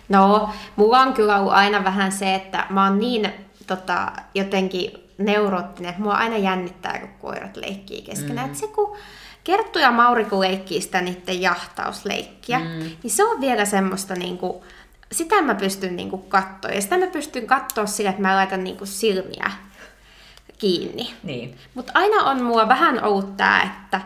No, 0.09 0.49
mulla 0.75 0.99
on 0.99 1.13
kyllä 1.13 1.39
ollut 1.39 1.53
aina 1.53 1.83
vähän 1.83 2.11
se, 2.11 2.35
että 2.35 2.65
mä 2.69 2.83
oon 2.83 2.99
niin 2.99 3.31
tota, 3.67 4.11
jotenkin 4.35 4.91
neuroottinen, 5.17 5.89
että 5.89 6.01
mua 6.01 6.13
aina 6.13 6.37
jännittää, 6.37 6.99
kun 6.99 7.09
koirat 7.21 7.57
leikkii 7.57 8.01
keskenään. 8.01 8.49
Mm. 8.49 8.55
se 8.55 8.67
kun 8.67 8.97
Kerttu 9.43 9.79
ja 9.79 9.91
Mauri 9.91 10.25
kun 10.25 10.39
leikkii 10.39 10.81
sitä 10.81 11.01
niiden 11.01 11.41
jahtausleikkiä, 11.41 12.59
mm. 12.59 12.65
niin 13.03 13.11
se 13.11 13.23
on 13.23 13.41
vielä 13.41 13.65
semmoista 13.65 14.13
niinku, 14.13 14.63
sitä 15.11 15.41
mä 15.41 15.55
pystyn 15.55 15.95
niinku 15.95 16.17
katsoa. 16.17 16.71
Ja 16.71 16.81
sitä 16.81 16.97
mä 16.97 17.07
pystyn 17.07 17.47
katsoa 17.47 17.85
sillä, 17.85 18.09
että 18.09 18.21
mä 18.21 18.35
laitan 18.35 18.63
niinku 18.63 18.85
silmiä 18.85 19.51
kiinni. 20.57 21.13
Niin. 21.23 21.57
Mutta 21.73 21.91
aina 21.95 22.23
on 22.23 22.43
mua 22.43 22.67
vähän 22.67 23.03
ollut 23.03 23.37
tää, 23.37 23.61
että 23.83 24.01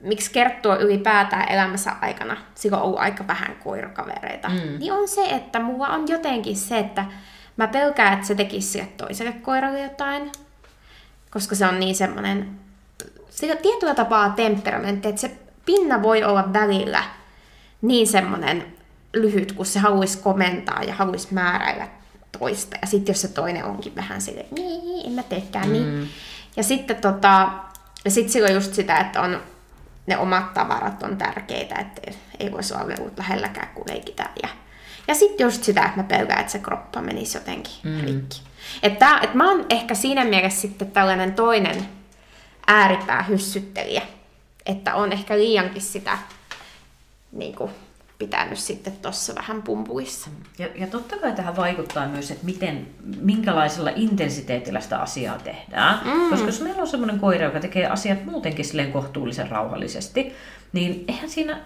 miksi 0.00 0.32
kertoo 0.32 0.78
ylipäätään 0.78 1.48
elämässä 1.48 1.92
aikana, 2.00 2.36
silloin 2.54 2.82
on 2.82 2.86
ollut 2.86 3.00
aika 3.00 3.26
vähän 3.26 3.56
koirakavereita, 3.64 4.48
mm. 4.48 4.78
niin 4.78 4.92
on 4.92 5.08
se, 5.08 5.24
että 5.24 5.60
mulla 5.60 5.88
on 5.88 6.08
jotenkin 6.08 6.56
se, 6.56 6.78
että 6.78 7.04
mä 7.56 7.66
pelkään, 7.66 8.12
että 8.12 8.26
se 8.26 8.34
tekisi 8.34 8.68
sille 8.68 8.88
toiselle 8.96 9.32
koiralle 9.32 9.80
jotain, 9.80 10.32
koska 11.30 11.54
se 11.54 11.66
on 11.66 11.80
niin 11.80 11.94
semmoinen, 11.94 12.60
sillä 13.34 13.56
tietyllä 13.56 13.94
tapaa 13.94 14.30
temperamentti, 14.30 15.08
että 15.08 15.20
se 15.20 15.36
pinna 15.64 16.02
voi 16.02 16.24
olla 16.24 16.52
välillä 16.52 17.04
niin 17.82 18.06
semmoinen 18.06 18.66
lyhyt, 19.14 19.52
kun 19.52 19.66
se 19.66 19.78
haluaisi 19.78 20.18
komentaa 20.18 20.82
ja 20.82 20.94
haluaisi 20.94 21.34
määräillä 21.34 21.88
toista. 22.38 22.76
Ja 22.80 22.86
sitten 22.86 23.12
jos 23.12 23.20
se 23.20 23.28
toinen 23.28 23.64
onkin 23.64 23.94
vähän 23.94 24.20
silleen, 24.20 24.46
niin, 24.50 25.06
en 25.06 25.12
mä 25.12 25.22
teekään 25.22 25.72
niin. 25.72 25.84
mm. 25.84 25.90
niin. 25.90 26.08
Ja 26.56 26.62
sitten 26.62 26.96
tota, 26.96 27.48
ja 28.04 28.10
sit 28.10 28.28
silloin 28.28 28.54
just 28.54 28.74
sitä, 28.74 28.96
että 28.96 29.20
on 29.20 29.40
ne 30.06 30.18
omat 30.18 30.54
tavarat 30.54 31.02
on 31.02 31.16
tärkeitä, 31.16 31.74
että 31.74 32.12
ei 32.40 32.52
voisi 32.52 32.74
olla 32.74 32.88
lelut 32.88 33.18
lähelläkään, 33.18 33.68
kun 33.74 33.84
leikitään. 33.88 34.30
Ja, 34.42 34.48
ja 35.08 35.14
sitten 35.14 35.44
just 35.44 35.64
sitä, 35.64 35.84
että 35.84 35.96
mä 35.96 36.02
pelkään, 36.02 36.40
että 36.40 36.52
se 36.52 36.58
kroppa 36.58 37.02
menisi 37.02 37.38
jotenkin 37.38 37.72
mm. 37.82 38.00
rikki. 38.00 38.40
Että, 38.82 39.18
että 39.22 39.36
mä 39.36 39.50
oon 39.50 39.66
ehkä 39.70 39.94
siinä 39.94 40.24
mielessä 40.24 40.60
sitten 40.60 40.90
tällainen 40.90 41.34
toinen 41.34 41.88
ääripää 42.66 43.22
hyssyttelijä, 43.22 44.02
että 44.66 44.94
on 44.94 45.12
ehkä 45.12 45.38
liiankin 45.38 45.82
sitä 45.82 46.18
niin 47.32 47.54
kuin, 47.54 47.70
pitänyt 48.26 48.58
sitten 48.58 48.92
tuossa 48.92 49.34
vähän 49.34 49.62
pumpuissa. 49.62 50.30
Ja, 50.58 50.68
ja 50.74 50.86
totta 50.86 51.16
kai 51.16 51.32
tähän 51.32 51.56
vaikuttaa 51.56 52.08
myös, 52.08 52.30
että 52.30 52.44
miten, 52.44 52.86
minkälaisella 53.20 53.90
intensiteetillä 53.96 54.80
sitä 54.80 54.98
asiaa 54.98 55.38
tehdään. 55.38 56.00
Mm. 56.04 56.30
Koska 56.30 56.46
jos 56.46 56.60
meillä 56.60 56.80
on 56.80 56.88
semmoinen 56.88 57.20
koira, 57.20 57.44
joka 57.44 57.60
tekee 57.60 57.86
asiat 57.86 58.24
muutenkin 58.24 58.64
silleen 58.64 58.92
kohtuullisen 58.92 59.50
rauhallisesti, 59.50 60.32
niin 60.72 61.04
eihän 61.08 61.30
siinä, 61.30 61.56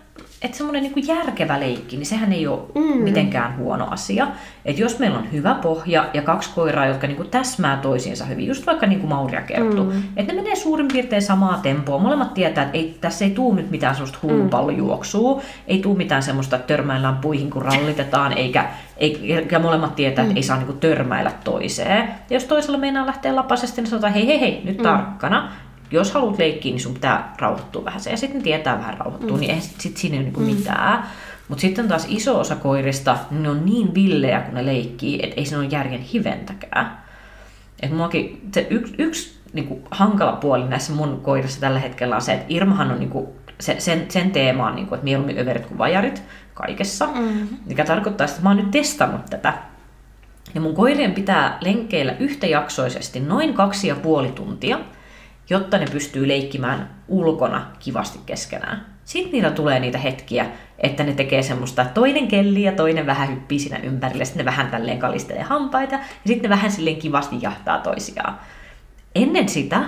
että 0.43 0.57
semmoinen 0.57 0.83
niin 0.83 1.07
järkevä 1.07 1.61
leikki, 1.61 1.97
niin 1.97 2.07
sehän 2.07 2.33
ei 2.33 2.47
ole 2.47 2.61
mm. 2.75 3.03
mitenkään 3.03 3.57
huono 3.57 3.89
asia. 3.91 4.29
Että 4.65 4.83
jos 4.83 4.99
meillä 4.99 5.19
on 5.19 5.33
hyvä 5.33 5.55
pohja 5.55 6.11
ja 6.15 6.23
kaksi 6.23 6.51
koiraa, 6.55 6.87
jotka 6.87 7.07
niin 7.07 7.17
kuin 7.17 7.31
täsmää 7.31 7.77
toisiinsa 7.77 8.25
hyvin, 8.25 8.47
just 8.47 8.67
vaikka 8.67 8.87
niin 8.87 9.01
kuin 9.01 9.09
Mauria 9.09 9.43
kertoo, 9.43 9.85
mm. 9.85 10.03
että 10.17 10.33
ne 10.33 10.43
menee 10.43 10.57
suurin 10.57 10.89
piirtein 10.89 11.23
samaa 11.23 11.59
tempoa. 11.63 11.99
Molemmat 11.99 12.35
tietää, 12.35 12.65
että 12.65 12.79
ei, 12.79 12.99
tässä 13.01 13.25
ei 13.25 13.31
tule 13.31 13.55
nyt 13.55 13.71
mitään 13.71 13.95
semmoista 13.95 14.19
hullupallojuoksua, 14.23 15.35
mm. 15.35 15.43
ei 15.67 15.79
tule 15.79 15.97
mitään 15.97 16.23
semmoista, 16.23 16.57
että 16.57 16.67
törmäillään 16.67 17.17
puihin, 17.17 17.51
kun 17.51 17.63
rallitetaan, 17.63 18.33
eikä, 18.33 18.71
eikä 18.97 19.59
molemmat 19.59 19.97
tietää, 19.97 20.23
että 20.23 20.33
mm. 20.33 20.37
ei 20.37 20.43
saa 20.43 20.57
niin 20.57 20.67
kuin 20.67 20.81
törmäillä 20.81 21.33
toiseen. 21.45 22.09
Ja 22.31 22.37
jos 22.37 22.45
toisella 22.45 22.79
meinaa 22.79 23.07
lähteä 23.07 23.37
lapasesti, 23.37 23.81
niin 23.81 23.91
sanotaan, 23.91 24.13
hei 24.13 24.27
hei 24.27 24.41
hei, 24.41 24.63
nyt 24.65 24.77
mm. 24.77 24.83
tarkkana 24.83 25.53
jos 25.91 26.13
haluat 26.13 26.39
leikkiä, 26.39 26.73
niin 26.73 26.81
sun 26.81 26.95
pitää 26.95 27.35
rauhoittua 27.39 27.85
vähän. 27.85 28.01
Ja 28.11 28.17
sitten 28.17 28.43
tietää 28.43 28.79
vähän 28.79 28.99
rauhoittua, 28.99 29.37
mm. 29.37 29.41
niin 29.41 29.51
ei 29.51 29.61
sit 29.61 29.97
siinä 29.97 30.17
ole 30.17 30.25
niinku 30.25 30.41
mm. 30.41 30.47
mitään. 30.47 31.05
Mutta 31.49 31.63
sitten 31.63 31.89
taas 31.89 32.07
iso 32.09 32.41
osa 32.41 32.57
koirista, 32.57 33.17
ne 33.31 33.51
on 33.51 33.67
niin 33.67 33.95
villejä, 33.95 34.41
kun 34.41 34.55
ne 34.55 34.67
leikkii, 34.67 35.21
että 35.23 35.41
ei 35.41 35.47
se 35.47 35.59
ole 35.59 35.65
järjen 35.65 36.01
hiventäkään. 36.01 36.99
Et 37.83 37.93
muakin, 37.93 38.49
se 38.55 38.67
yksi, 38.71 38.95
yksi 38.99 39.39
niinku, 39.53 39.83
hankala 39.91 40.33
puoli 40.33 40.69
näissä 40.69 40.93
mun 40.93 41.21
koirissa 41.21 41.61
tällä 41.61 41.79
hetkellä 41.79 42.15
on 42.15 42.23
se, 42.23 42.33
että 42.33 42.47
Irmahan 42.49 42.91
on 42.91 42.99
niinku, 42.99 43.37
se, 43.61 43.77
sen, 43.79 44.07
sen 44.09 44.31
teema 44.31 44.67
on, 44.67 44.75
niinku, 44.75 44.95
että 44.95 45.05
mieluummin 45.05 45.39
överit 45.39 45.67
kuin 45.67 45.79
vajarit 45.79 46.23
kaikessa. 46.55 47.07
Mm-hmm. 47.07 47.49
Mikä 47.67 47.85
tarkoittaa, 47.85 48.25
että 48.25 48.43
mä 48.43 48.49
oon 48.49 48.57
nyt 48.57 48.71
testannut 48.71 49.27
tätä. 49.31 49.55
Ja 50.55 50.61
mun 50.61 50.75
koirien 50.75 51.13
pitää 51.13 51.59
lenkkeillä 51.61 52.17
yhtäjaksoisesti 52.19 53.21
noin 53.21 53.55
kaksi 53.55 53.89
ja 53.89 53.95
puoli 53.95 54.33
tuntia– 54.33 54.81
jotta 55.51 55.79
ne 55.79 55.87
pystyy 55.93 56.29
leikkimään 56.29 56.91
ulkona 57.09 57.67
kivasti 57.79 58.19
keskenään. 58.27 58.87
Sitten 59.05 59.33
niillä 59.33 59.51
tulee 59.51 59.81
niitä 59.81 59.99
hetkiä, 59.99 60.47
että 60.79 61.05
ne 61.05 61.13
tekee 61.13 61.43
semmoista, 61.43 61.85
toinen 61.85 62.29
kelli 62.29 62.63
ja 62.63 62.73
toinen 62.73 63.07
vähän 63.07 63.29
hyppii 63.29 63.59
siinä 63.59 63.79
ympärille, 63.79 64.25
sitten 64.25 64.45
ne 64.45 64.51
vähän 64.51 64.71
tälleen 64.71 64.99
kalistelee 64.99 65.43
hampaita, 65.43 65.95
ja 65.95 66.01
sitten 66.27 66.51
ne 66.51 66.57
vähän 66.57 66.73
silleen 66.73 66.97
kivasti 66.97 67.37
jahtaa 67.41 67.79
toisiaan. 67.79 68.39
Ennen 69.15 69.49
sitä 69.49 69.83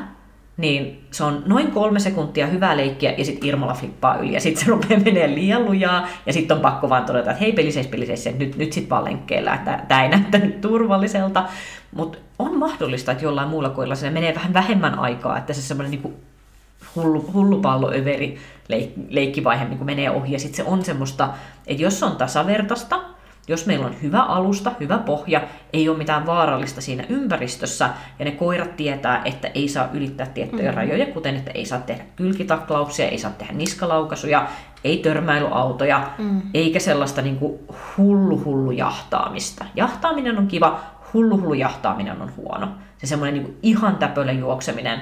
niin 0.59 1.07
se 1.11 1.25
on 1.25 1.43
noin 1.47 1.71
kolme 1.71 2.00
sekuntia 2.00 2.47
hyvää 2.47 2.77
leikkiä 2.77 3.15
ja 3.19 3.25
sitten 3.25 3.49
Irmola 3.49 3.75
flippaa 3.75 4.17
yli. 4.17 4.33
Ja 4.33 4.41
sitten 4.41 4.65
se 4.65 4.71
rupeaa 4.71 5.00
menee 5.00 5.35
liian 5.35 5.65
lujaa 5.65 6.09
ja 6.27 6.33
sitten 6.33 6.57
on 6.57 6.61
pakko 6.61 6.88
vaan 6.88 7.05
todeta, 7.05 7.31
että 7.31 7.41
hei 7.41 7.53
peliseis 7.53 7.87
peliseis, 7.87 8.29
nyt, 8.38 8.57
nyt 8.57 8.73
sitten 8.73 8.91
vaan 8.91 9.05
lenkkeellä, 9.05 9.55
että 9.55 9.85
tämä 9.88 10.03
ei 10.03 10.09
näyttänyt 10.09 10.61
turvalliselta. 10.61 11.45
Mutta 11.95 12.19
on 12.38 12.59
mahdollista, 12.59 13.12
että 13.12 13.25
jollain 13.25 13.49
muulla 13.49 13.71
koilla 13.71 13.95
se 13.95 14.11
menee 14.11 14.35
vähän 14.35 14.55
vähemmän 14.55 14.99
aikaa, 14.99 15.38
että 15.38 15.53
se 15.53 15.62
semmoinen 15.62 15.91
niinku 15.91 16.15
hullu, 16.97 17.31
hullupallo 17.33 17.93
överi 17.93 18.38
leik, 18.69 18.93
leikkivaihe 19.09 19.65
niin 19.65 19.87
menee 19.87 20.11
ohi. 20.11 20.33
Ja 20.33 20.38
sitten 20.38 20.65
se 20.65 20.71
on 20.71 20.85
semmoista, 20.85 21.29
että 21.67 21.83
jos 21.83 22.03
on 22.03 22.17
tasavertaista, 22.17 23.00
jos 23.49 23.67
meillä 23.67 23.87
on 23.87 24.02
hyvä 24.02 24.23
alusta, 24.23 24.73
hyvä 24.81 24.99
pohja, 24.99 25.40
ei 25.73 25.88
ole 25.88 25.99
mitään 25.99 26.26
vaarallista 26.26 26.81
siinä 26.81 27.05
ympäristössä, 27.09 27.90
ja 28.19 28.25
ne 28.25 28.31
koirat 28.31 28.76
tietää, 28.76 29.23
että 29.25 29.50
ei 29.55 29.69
saa 29.69 29.88
ylittää 29.93 30.26
tiettyjä 30.26 30.71
mm. 30.71 30.76
rajoja, 30.76 31.07
kuten 31.07 31.37
että 31.37 31.50
ei 31.50 31.64
saa 31.67 31.81
tehdä 31.81 32.05
kylkitaklauksia, 32.17 33.09
ei 33.09 33.19
saa 33.19 33.31
tehdä 33.31 33.52
niskalaukaisuja, 33.52 34.49
ei 34.85 34.97
törmäilyautoja, 34.97 36.11
mm. 36.19 36.43
eikä 36.55 36.78
sellaista 36.78 37.23
niin 37.23 37.38
kuin 37.38 37.59
hullu 37.97 38.43
hullu 38.45 38.71
jahtaamista. 38.71 39.64
Jahtaaminen 39.75 40.38
on 40.38 40.47
kiva, 40.47 40.81
hullu 41.14 41.40
hullu 41.40 41.55
jahtaaminen 41.55 42.23
on 42.23 42.33
huono. 42.37 42.69
Se 42.99 43.07
semmoinen 43.07 43.43
niin 43.43 43.59
ihan 43.62 43.97
täpölä 43.97 44.33
juokseminen, 44.33 45.00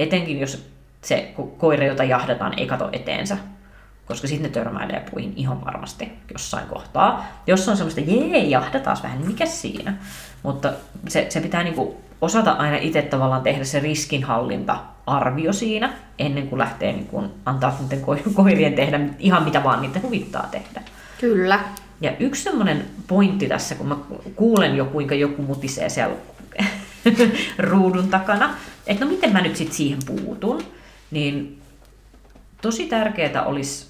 etenkin 0.00 0.40
jos 0.40 0.70
se 1.02 1.34
koira, 1.58 1.84
jota 1.84 2.04
jahdataan, 2.04 2.58
ei 2.58 2.66
kato 2.66 2.88
eteensä 2.92 3.36
koska 4.10 4.28
sitten 4.28 4.50
ne 4.50 4.54
törmäilee 4.54 5.04
puihin 5.10 5.32
ihan 5.36 5.64
varmasti 5.64 6.12
jossain 6.32 6.66
kohtaa. 6.66 7.26
Jos 7.46 7.68
on 7.68 7.76
semmoista, 7.76 8.00
jee, 8.00 8.38
jahda 8.38 8.80
taas 8.80 9.02
vähän, 9.02 9.18
niin 9.18 9.28
mikä 9.28 9.46
siinä? 9.46 9.94
Mutta 10.42 10.72
se, 11.08 11.26
se 11.28 11.40
pitää 11.40 11.62
niinku 11.62 12.00
osata 12.20 12.50
aina 12.50 12.76
itse 12.76 13.02
tavallaan 13.02 13.42
tehdä 13.42 13.64
se 13.64 13.80
riskinhallinta-arvio 13.80 15.52
siinä, 15.52 15.92
ennen 16.18 16.48
kuin 16.48 16.58
lähtee 16.58 16.92
niinku 16.92 17.24
antaa 17.44 17.78
niiden 17.80 18.06
koirien 18.34 18.74
tehdä 18.74 19.00
ihan 19.18 19.44
mitä 19.44 19.64
vaan 19.64 19.82
niiden 19.82 20.02
huvittaa 20.02 20.48
tehdä. 20.50 20.82
Kyllä. 21.20 21.60
Ja 22.00 22.12
yksi 22.20 22.42
semmoinen 22.42 22.84
pointti 23.06 23.48
tässä, 23.48 23.74
kun 23.74 23.88
mä 23.88 23.96
kuulen 24.36 24.76
jo 24.76 24.84
kuinka 24.84 25.14
joku 25.14 25.42
mutisee 25.42 25.88
siellä 25.88 26.16
ruudun 27.70 28.08
takana, 28.08 28.54
että 28.86 29.04
no 29.04 29.10
miten 29.10 29.32
mä 29.32 29.40
nyt 29.40 29.56
sitten 29.56 29.76
siihen 29.76 29.98
puutun, 30.06 30.62
niin 31.10 31.62
tosi 32.62 32.86
tärkeää 32.86 33.44
olisi 33.44 33.89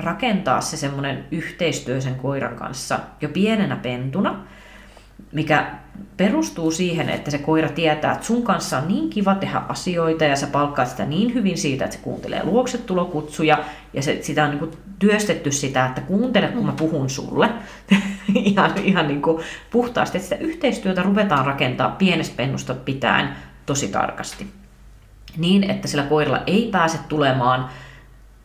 rakentaa 0.00 0.60
se 0.60 0.76
semmoinen 0.76 1.24
yhteistyö 1.30 2.00
sen 2.00 2.14
koiran 2.14 2.56
kanssa 2.56 2.98
jo 3.20 3.28
pienenä 3.28 3.76
pentuna, 3.76 4.46
mikä 5.32 5.74
perustuu 6.16 6.70
siihen, 6.70 7.08
että 7.08 7.30
se 7.30 7.38
koira 7.38 7.68
tietää, 7.68 8.12
että 8.12 8.26
sun 8.26 8.42
kanssa 8.42 8.78
on 8.78 8.88
niin 8.88 9.10
kiva 9.10 9.34
tehdä 9.34 9.62
asioita 9.68 10.24
ja 10.24 10.36
sä 10.36 10.46
palkkaat 10.46 10.88
sitä 10.88 11.04
niin 11.04 11.34
hyvin 11.34 11.58
siitä, 11.58 11.84
että 11.84 11.96
se 11.96 12.02
kuuntelee 12.02 12.44
luoksetulokutsuja 12.44 13.64
ja 13.92 14.02
se, 14.02 14.18
sitä 14.22 14.44
on 14.44 14.50
niin 14.50 14.58
kuin 14.58 14.70
työstetty 14.98 15.50
sitä, 15.50 15.86
että 15.86 16.00
kuuntele, 16.00 16.48
kun 16.48 16.66
mä 16.66 16.72
puhun 16.72 17.10
sulle 17.10 17.50
ihan, 18.34 18.72
ihan 18.84 19.08
niin 19.08 19.22
kuin 19.22 19.42
puhtaasti, 19.70 20.18
että 20.18 20.28
sitä 20.28 20.44
yhteistyötä 20.44 21.02
ruvetaan 21.02 21.46
rakentaa 21.46 21.90
pienestä 21.90 22.36
pennusta 22.36 22.74
pitäen 22.74 23.28
tosi 23.66 23.88
tarkasti. 23.88 24.46
Niin, 25.36 25.70
että 25.70 25.88
sillä 25.88 26.04
koiralla 26.04 26.42
ei 26.46 26.68
pääse 26.72 26.98
tulemaan 27.08 27.70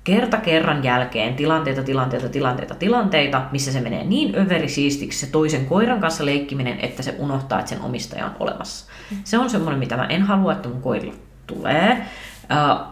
kerta 0.06 0.38
kerran 0.38 0.84
jälkeen 0.84 1.36
tilanteita, 1.36 1.84
tilanteita, 1.84 2.30
tilanteita, 2.30 2.76
tilanteita, 2.76 3.42
missä 3.52 3.72
se 3.72 3.82
menee 3.82 4.04
niin 4.04 4.36
överisiistiksi 4.36 5.26
se 5.26 5.32
toisen 5.32 5.66
koiran 5.66 6.02
kanssa 6.02 6.26
leikkiminen, 6.26 6.80
että 6.80 7.04
se 7.04 7.16
unohtaa, 7.18 7.60
että 7.60 7.70
sen 7.70 7.82
omistaja 7.82 8.26
on 8.26 8.36
olemassa. 8.40 8.86
Se 9.24 9.38
on 9.38 9.50
semmoinen, 9.50 9.80
mitä 9.80 9.98
mä 9.98 10.06
en 10.06 10.22
halua, 10.22 10.54
että 10.54 10.70
mun 10.70 10.82
koirilla 10.82 11.16
tulee. 11.48 12.06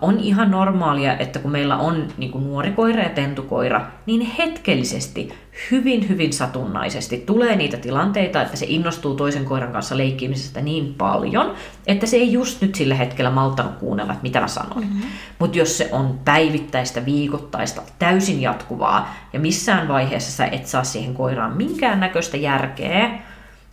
On 0.01 0.19
ihan 0.19 0.51
normaalia, 0.51 1.17
että 1.17 1.39
kun 1.39 1.51
meillä 1.51 1.77
on 1.77 2.07
niin 2.17 2.31
kuin 2.31 2.43
nuori 2.43 2.71
koira 2.71 3.03
ja 3.03 3.09
pentukoira, 3.09 3.87
niin 4.05 4.21
hetkellisesti, 4.21 5.33
hyvin 5.71 6.09
hyvin 6.09 6.33
satunnaisesti 6.33 7.17
tulee 7.17 7.55
niitä 7.55 7.77
tilanteita, 7.77 8.41
että 8.41 8.57
se 8.57 8.65
innostuu 8.69 9.15
toisen 9.15 9.45
koiran 9.45 9.71
kanssa 9.71 9.97
leikkimisestä 9.97 10.61
niin 10.61 10.93
paljon, 10.93 11.53
että 11.87 12.05
se 12.05 12.17
ei 12.17 12.33
just 12.33 12.61
nyt 12.61 12.75
sillä 12.75 12.95
hetkellä 12.95 13.31
malttanut 13.31 13.75
kuunnella, 13.75 14.13
että 14.13 14.23
mitä 14.23 14.41
mä 14.41 14.47
sanoin. 14.47 14.87
Mm-hmm. 14.87 15.01
Mutta 15.39 15.57
jos 15.57 15.77
se 15.77 15.89
on 15.91 16.19
päivittäistä, 16.25 17.05
viikoittaista, 17.05 17.81
täysin 17.99 18.41
jatkuvaa, 18.41 19.15
ja 19.33 19.39
missään 19.39 19.87
vaiheessa 19.87 20.31
sä 20.31 20.45
et 20.45 20.67
saa 20.67 20.83
siihen 20.83 21.13
koiraan 21.13 21.57
minkään 21.57 21.99
näköistä 21.99 22.37
järkeä, 22.37 23.19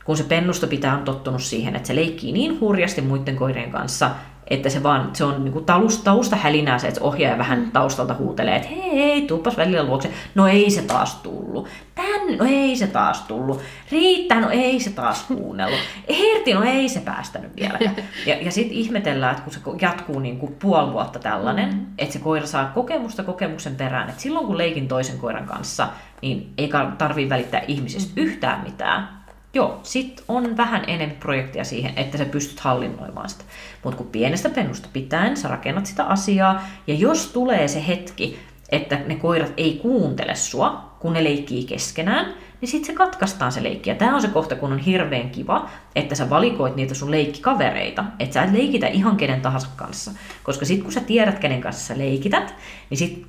kun 0.04 0.16
se 0.16 0.24
pennusto 0.24 0.66
pitää 0.66 0.96
on 0.96 1.04
tottunut 1.04 1.42
siihen, 1.42 1.76
että 1.76 1.86
se 1.86 1.94
leikkii 1.94 2.32
niin 2.32 2.60
hurjasti 2.60 3.00
muiden 3.00 3.36
koirien 3.36 3.70
kanssa, 3.70 4.10
että 4.50 4.68
se 4.68 4.82
vaan 4.82 5.10
se 5.12 5.24
on 5.24 5.44
niinku 5.44 5.60
tausta, 5.60 6.04
tausta 6.04 6.36
hälinää 6.36 6.78
se, 6.78 6.88
että 6.88 7.00
ohjaaja 7.00 7.38
vähän 7.38 7.58
mm. 7.58 7.70
taustalta 7.70 8.14
huutelee, 8.14 8.56
että 8.56 8.68
hei, 8.68 8.90
hei, 8.90 9.22
tuuppas 9.22 9.56
välillä 9.56 9.82
luokse. 9.82 10.10
No 10.34 10.46
ei 10.46 10.70
se 10.70 10.82
taas 10.82 11.14
tullut. 11.14 11.68
Tän, 11.94 12.38
no 12.38 12.44
ei 12.44 12.76
se 12.76 12.86
taas 12.86 13.22
tullut. 13.22 13.60
Riittää, 13.90 14.40
no 14.40 14.50
ei 14.50 14.80
se 14.80 14.90
taas 14.90 15.22
kuunnellut. 15.22 15.80
Herti, 16.08 16.54
no 16.54 16.62
ei 16.62 16.88
se 16.88 17.00
päästänyt 17.00 17.56
vielä. 17.56 17.78
Ja, 18.26 18.36
ja 18.42 18.52
sitten 18.52 18.76
ihmetellään, 18.76 19.32
että 19.32 19.44
kun 19.44 19.52
se 19.52 19.60
jatkuu 19.80 20.18
niin 20.18 20.38
kuin 20.38 20.56
puoli 20.62 20.92
vuotta 20.92 21.18
tällainen, 21.18 21.74
mm. 21.74 21.86
että 21.98 22.12
se 22.12 22.18
koira 22.18 22.46
saa 22.46 22.70
kokemusta 22.74 23.22
kokemuksen 23.22 23.76
perään, 23.76 24.08
että 24.08 24.22
silloin 24.22 24.46
kun 24.46 24.58
leikin 24.58 24.88
toisen 24.88 25.18
koiran 25.18 25.46
kanssa, 25.46 25.88
niin 26.22 26.52
ei 26.58 26.70
tarvitse 26.98 27.28
välittää 27.28 27.62
ihmisestä 27.68 28.12
mm. 28.16 28.22
yhtään 28.22 28.62
mitään 28.62 29.19
Joo, 29.54 29.80
sit 29.82 30.24
on 30.28 30.56
vähän 30.56 30.84
enemmän 30.86 31.16
projektia 31.16 31.64
siihen, 31.64 31.92
että 31.96 32.18
sä 32.18 32.24
pystyt 32.24 32.60
hallinnoimaan 32.60 33.28
sitä. 33.28 33.44
Mutta 33.84 33.96
kun 33.96 34.06
pienestä 34.06 34.50
pennusta 34.50 34.88
pitäen 34.92 35.36
sä 35.36 35.48
rakennat 35.48 35.86
sitä 35.86 36.04
asiaa, 36.04 36.62
ja 36.86 36.94
jos 36.94 37.26
tulee 37.26 37.68
se 37.68 37.86
hetki, 37.86 38.38
että 38.68 39.00
ne 39.06 39.14
koirat 39.14 39.52
ei 39.56 39.78
kuuntele 39.82 40.34
sua, 40.34 40.90
kun 41.00 41.12
ne 41.12 41.24
leikkii 41.24 41.64
keskenään, 41.64 42.34
niin 42.60 42.68
sitten 42.68 42.86
se 42.86 42.92
katkaistaan 42.92 43.52
se 43.52 43.62
leikki. 43.62 43.90
Ja 43.90 43.96
tämä 43.96 44.14
on 44.14 44.22
se 44.22 44.28
kohta, 44.28 44.56
kun 44.56 44.72
on 44.72 44.78
hirveän 44.78 45.30
kiva, 45.30 45.68
että 45.96 46.14
sä 46.14 46.30
valikoit 46.30 46.76
niitä 46.76 46.94
sun 46.94 47.10
leikkikavereita, 47.10 48.04
että 48.18 48.34
sä 48.34 48.42
et 48.42 48.52
leikitä 48.52 48.86
ihan 48.86 49.16
kenen 49.16 49.40
tahansa 49.40 49.68
kanssa. 49.76 50.10
Koska 50.42 50.64
sitten 50.64 50.84
kun 50.84 50.92
sä 50.92 51.00
tiedät, 51.00 51.38
kenen 51.38 51.60
kanssa 51.60 51.86
sä 51.86 51.98
leikität, 51.98 52.54
niin 52.90 52.98
sitten 52.98 53.26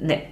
ne 0.00 0.26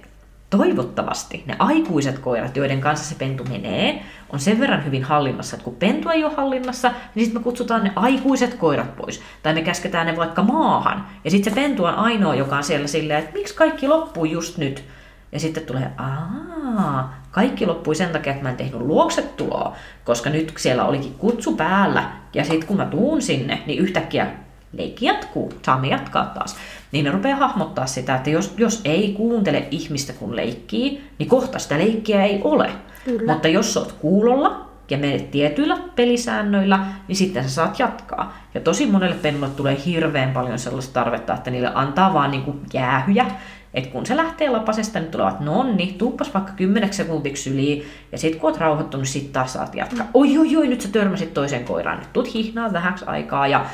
toivottavasti 0.57 1.43
ne 1.45 1.55
aikuiset 1.59 2.19
koirat, 2.19 2.57
joiden 2.57 2.81
kanssa 2.81 3.09
se 3.09 3.15
pentu 3.15 3.43
menee, 3.43 4.03
on 4.29 4.39
sen 4.39 4.59
verran 4.59 4.85
hyvin 4.85 5.03
hallinnassa, 5.03 5.55
että 5.55 5.63
kun 5.63 5.75
pentu 5.75 6.09
ei 6.09 6.23
ole 6.23 6.33
hallinnassa, 6.37 6.91
niin 7.15 7.25
sitten 7.25 7.41
me 7.41 7.43
kutsutaan 7.43 7.83
ne 7.83 7.91
aikuiset 7.95 8.53
koirat 8.53 8.95
pois. 8.95 9.21
Tai 9.43 9.53
me 9.53 9.61
käsketään 9.61 10.07
ne 10.07 10.17
vaikka 10.17 10.43
maahan. 10.43 11.07
Ja 11.23 11.31
sitten 11.31 11.53
se 11.53 11.61
pentu 11.61 11.85
on 11.85 11.95
ainoa, 11.95 12.35
joka 12.35 12.57
on 12.57 12.63
siellä 12.63 12.87
silleen, 12.87 13.19
että 13.19 13.33
miksi 13.33 13.55
kaikki 13.55 13.87
loppuu 13.87 14.25
just 14.25 14.57
nyt. 14.57 14.83
Ja 15.31 15.39
sitten 15.39 15.65
tulee, 15.65 15.91
aa, 15.97 17.15
kaikki 17.31 17.65
loppui 17.65 17.95
sen 17.95 18.09
takia, 18.09 18.31
että 18.31 18.43
mä 18.43 18.49
en 18.49 18.57
tehnyt 18.57 18.81
luoksetuloa, 18.81 19.75
koska 20.03 20.29
nyt 20.29 20.53
siellä 20.57 20.85
olikin 20.85 21.13
kutsu 21.13 21.55
päällä. 21.55 22.11
Ja 22.33 22.43
sitten 22.45 22.67
kun 22.67 22.77
mä 22.77 22.85
tuun 22.85 23.21
sinne, 23.21 23.61
niin 23.65 23.79
yhtäkkiä 23.79 24.27
leikki 24.73 25.05
jatkuu, 25.05 25.53
saamme 25.65 25.87
jatkaa 25.87 26.25
taas. 26.25 26.55
Niin 26.91 27.05
ne 27.05 27.11
rupeaa 27.11 27.37
hahmottaa 27.37 27.85
sitä, 27.85 28.15
että 28.15 28.29
jos, 28.29 28.53
jos 28.57 28.81
ei 28.85 29.13
kuuntele 29.17 29.67
ihmistä 29.71 30.13
kun 30.13 30.35
leikkii, 30.35 31.03
niin 31.19 31.29
kohta 31.29 31.59
sitä 31.59 31.77
leikkiä 31.77 32.23
ei 32.23 32.41
ole. 32.43 32.69
Kyllä. 33.05 33.33
Mutta 33.33 33.47
jos 33.47 33.77
oot 33.77 33.91
kuulolla 33.91 34.65
ja 34.89 34.97
menet 34.97 35.31
tietyillä 35.31 35.77
pelisäännöillä, 35.95 36.79
niin 37.07 37.15
sitten 37.15 37.43
sä 37.43 37.49
saat 37.49 37.79
jatkaa. 37.79 38.37
Ja 38.53 38.61
tosi 38.61 38.85
monelle 38.85 39.15
pennulle 39.15 39.49
tulee 39.49 39.77
hirveän 39.85 40.31
paljon 40.31 40.59
sellaista 40.59 40.93
tarvetta, 40.93 41.33
että 41.33 41.51
niille 41.51 41.71
antaa 41.73 42.13
vaan 42.13 42.31
niin 42.31 42.43
kuin 42.43 42.59
jäähyjä, 42.73 43.25
että 43.73 43.89
kun 43.89 44.05
se 44.05 44.17
lähtee 44.17 44.49
lapasesta, 44.49 44.99
niin 44.99 45.11
tulevat, 45.11 45.39
nonni, 45.39 45.95
tuuppas 45.97 46.33
vaikka 46.33 46.51
10 46.51 46.93
sekuntiksi 46.93 47.49
yli, 47.49 47.85
ja 48.11 48.17
sitten 48.17 48.41
kun 48.41 48.49
oot 48.49 48.59
rauhoittunut, 48.59 49.07
sitten 49.07 49.33
taas 49.33 49.53
saat 49.53 49.75
jatkaa. 49.75 50.05
Mm. 50.05 50.11
Oi, 50.13 50.37
oi, 50.37 50.57
oi, 50.57 50.67
nyt 50.67 50.81
sä 50.81 50.89
törmäsit 50.89 51.33
toiseen 51.33 51.65
koiraan, 51.65 51.99
nyt 51.99 52.13
tuut 52.13 52.33
hihnaa 52.33 52.73
vähäksi 52.73 53.05
aikaa, 53.07 53.47
ja 53.47 53.65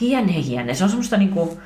hiene, 0.00 0.44
hiene. 0.44 0.74
Se 0.74 0.84
on 0.84 0.90
semmoista 0.90 1.16
niinku 1.16 1.60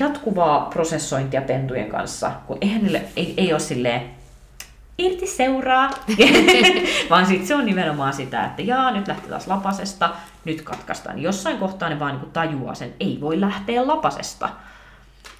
jatkuvaa 0.00 0.60
prosessointia 0.60 1.42
pentujen 1.42 1.88
kanssa, 1.88 2.32
kun 2.46 2.58
eihän 2.60 2.82
niille, 2.82 3.02
ei, 3.16 3.34
ei 3.36 3.52
ole 3.52 3.60
silleen, 3.60 4.10
irti 4.98 5.26
seuraa, 5.26 5.90
vaan 7.10 7.26
sitten 7.26 7.46
se 7.46 7.54
on 7.54 7.66
nimenomaan 7.66 8.12
sitä, 8.12 8.44
että 8.44 8.62
jaa, 8.62 8.90
nyt 8.90 9.08
lähtee 9.08 9.30
taas 9.30 9.46
lapasesta, 9.46 10.10
nyt 10.44 10.62
katkaistaan. 10.62 11.18
Jossain 11.18 11.58
kohtaa 11.58 11.88
ne 11.88 12.00
vaan 12.00 12.20
niin 12.20 12.32
tajuaa 12.32 12.74
sen, 12.74 12.94
ei 13.00 13.18
voi 13.20 13.40
lähteä 13.40 13.86
lapasesta. 13.86 14.48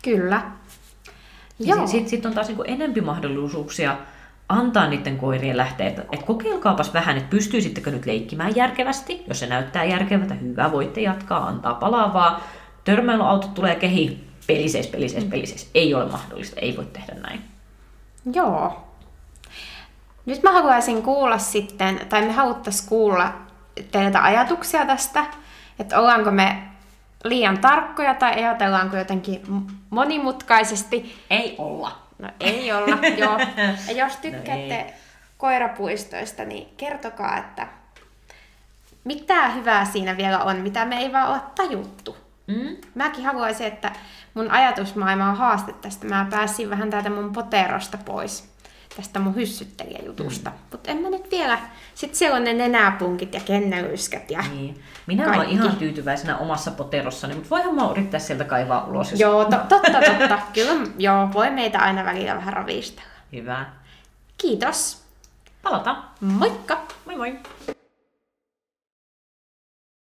Kyllä. 0.03 0.43
Sitten 1.87 2.09
sit, 2.09 2.27
on 2.27 2.33
taas 2.33 2.49
niin 2.49 2.59
enempi 2.65 3.01
mahdollisuuksia 3.01 3.97
antaa 4.49 4.87
niiden 4.87 5.19
koirien 5.19 5.57
lähteä, 5.57 5.89
että, 5.89 6.03
että 6.13 6.27
kokeilkaapas 6.27 6.95
vähän, 6.95 7.17
että 7.17 7.31
pystyisittekö 7.31 7.91
nyt 7.91 8.07
leikkimään 8.07 8.57
järkevästi. 8.57 9.25
Jos 9.29 9.41
se 9.41 9.47
näyttää 9.47 9.85
järkevältä, 9.85 10.35
hyvä, 10.35 10.73
voitte 10.73 11.01
jatkaa, 11.01 11.47
antaa 11.47 11.75
palavaa. 11.75 12.41
törmäilyautot 12.85 13.55
tulee 13.55 13.75
kehi 13.75 14.25
peliseis, 14.47 14.87
peliseis, 14.87 15.25
peliseis. 15.25 15.71
Ei 15.75 15.95
ole 15.95 16.11
mahdollista, 16.11 16.61
ei 16.61 16.77
voi 16.77 16.87
tehdä 16.87 17.15
näin. 17.15 17.41
Joo. 18.33 18.85
Nyt 20.27 20.43
mä 20.43 20.53
haluaisin 20.53 21.03
kuulla 21.03 21.39
sitten, 21.39 22.01
tai 22.09 22.23
me 22.23 22.33
haluttaisiin 22.33 22.89
kuulla 22.89 23.33
teiltä 23.91 24.23
ajatuksia 24.23 24.87
tästä, 24.87 25.25
että 25.79 26.01
ollaanko 26.01 26.31
me 26.31 26.63
liian 27.25 27.59
tarkkoja 27.59 28.15
tai 28.15 28.33
ajatellaanko 28.33 28.97
jotenkin 28.97 29.43
monimutkaisesti. 29.91 31.23
Ei 31.31 31.55
olla. 31.59 31.99
No 32.19 32.29
ei 32.41 32.73
olla, 32.73 32.99
joo. 33.23 33.39
Ja 33.89 33.93
jos 34.05 34.17
tykkäätte 34.17 34.83
no 34.83 34.93
koirapuistoista, 35.39 36.45
niin 36.45 36.69
kertokaa, 36.77 37.39
että 37.39 37.69
mitä 39.05 39.49
hyvää 39.49 39.85
siinä 39.85 40.17
vielä 40.17 40.39
on, 40.39 40.57
mitä 40.57 40.85
me 40.85 40.97
ei 40.97 41.13
vaan 41.13 41.29
ole 41.29 41.41
tajuttu. 41.55 42.17
Mm. 42.47 42.77
Mäkin 42.95 43.25
haluaisin, 43.25 43.67
että 43.67 43.93
mun 44.35 44.51
ajatusmaailma 44.51 45.29
on 45.29 45.37
haaste 45.37 45.73
tästä. 45.73 46.07
Mä 46.07 46.27
pääsin 46.31 46.71
vähän 46.71 46.91
täältä 46.91 47.11
mun 47.11 47.33
poterosta 47.33 47.99
pois 48.05 48.54
tästä 48.97 49.19
mun 49.19 49.35
hyssyttelijäjutusta. 49.35 50.51
Mm. 50.51 50.57
Mutta 50.71 50.91
en 50.91 50.97
mä 50.97 51.11
nyt 51.11 51.31
vielä... 51.31 51.59
Sitten 51.95 52.19
siellä 52.19 52.37
on 52.37 52.45
ne 52.45 52.53
nenäpunkit 52.53 53.35
ja 53.35 53.41
kennelyskät 53.41 54.31
ja 54.31 54.43
niin. 54.55 54.83
Minä 55.07 55.37
olen 55.37 55.49
ihan 55.49 55.77
tyytyväisenä 55.77 56.39
omassa 56.39 56.71
poterossani, 56.71 57.35
mutta 57.35 57.51
voihan 57.51 57.75
mä 57.75 57.91
yrittää 57.91 58.21
sieltä 58.21 58.45
kaivaa 58.45 58.85
ulos. 58.85 59.11
Jos... 59.11 59.21
Joo, 59.21 59.45
to, 59.45 59.57
totta, 59.69 60.01
totta. 60.19 60.39
Kyllä, 60.55 60.87
joo, 60.99 61.29
voi 61.33 61.51
meitä 61.51 61.79
aina 61.79 62.05
välillä 62.05 62.35
vähän 62.37 62.53
ravistella. 62.53 63.09
Hyvä. 63.33 63.67
Kiitos. 64.39 65.05
Palataan. 65.63 66.05
Moikka! 66.21 66.83
Moi 67.05 67.17
moi! 67.17 67.39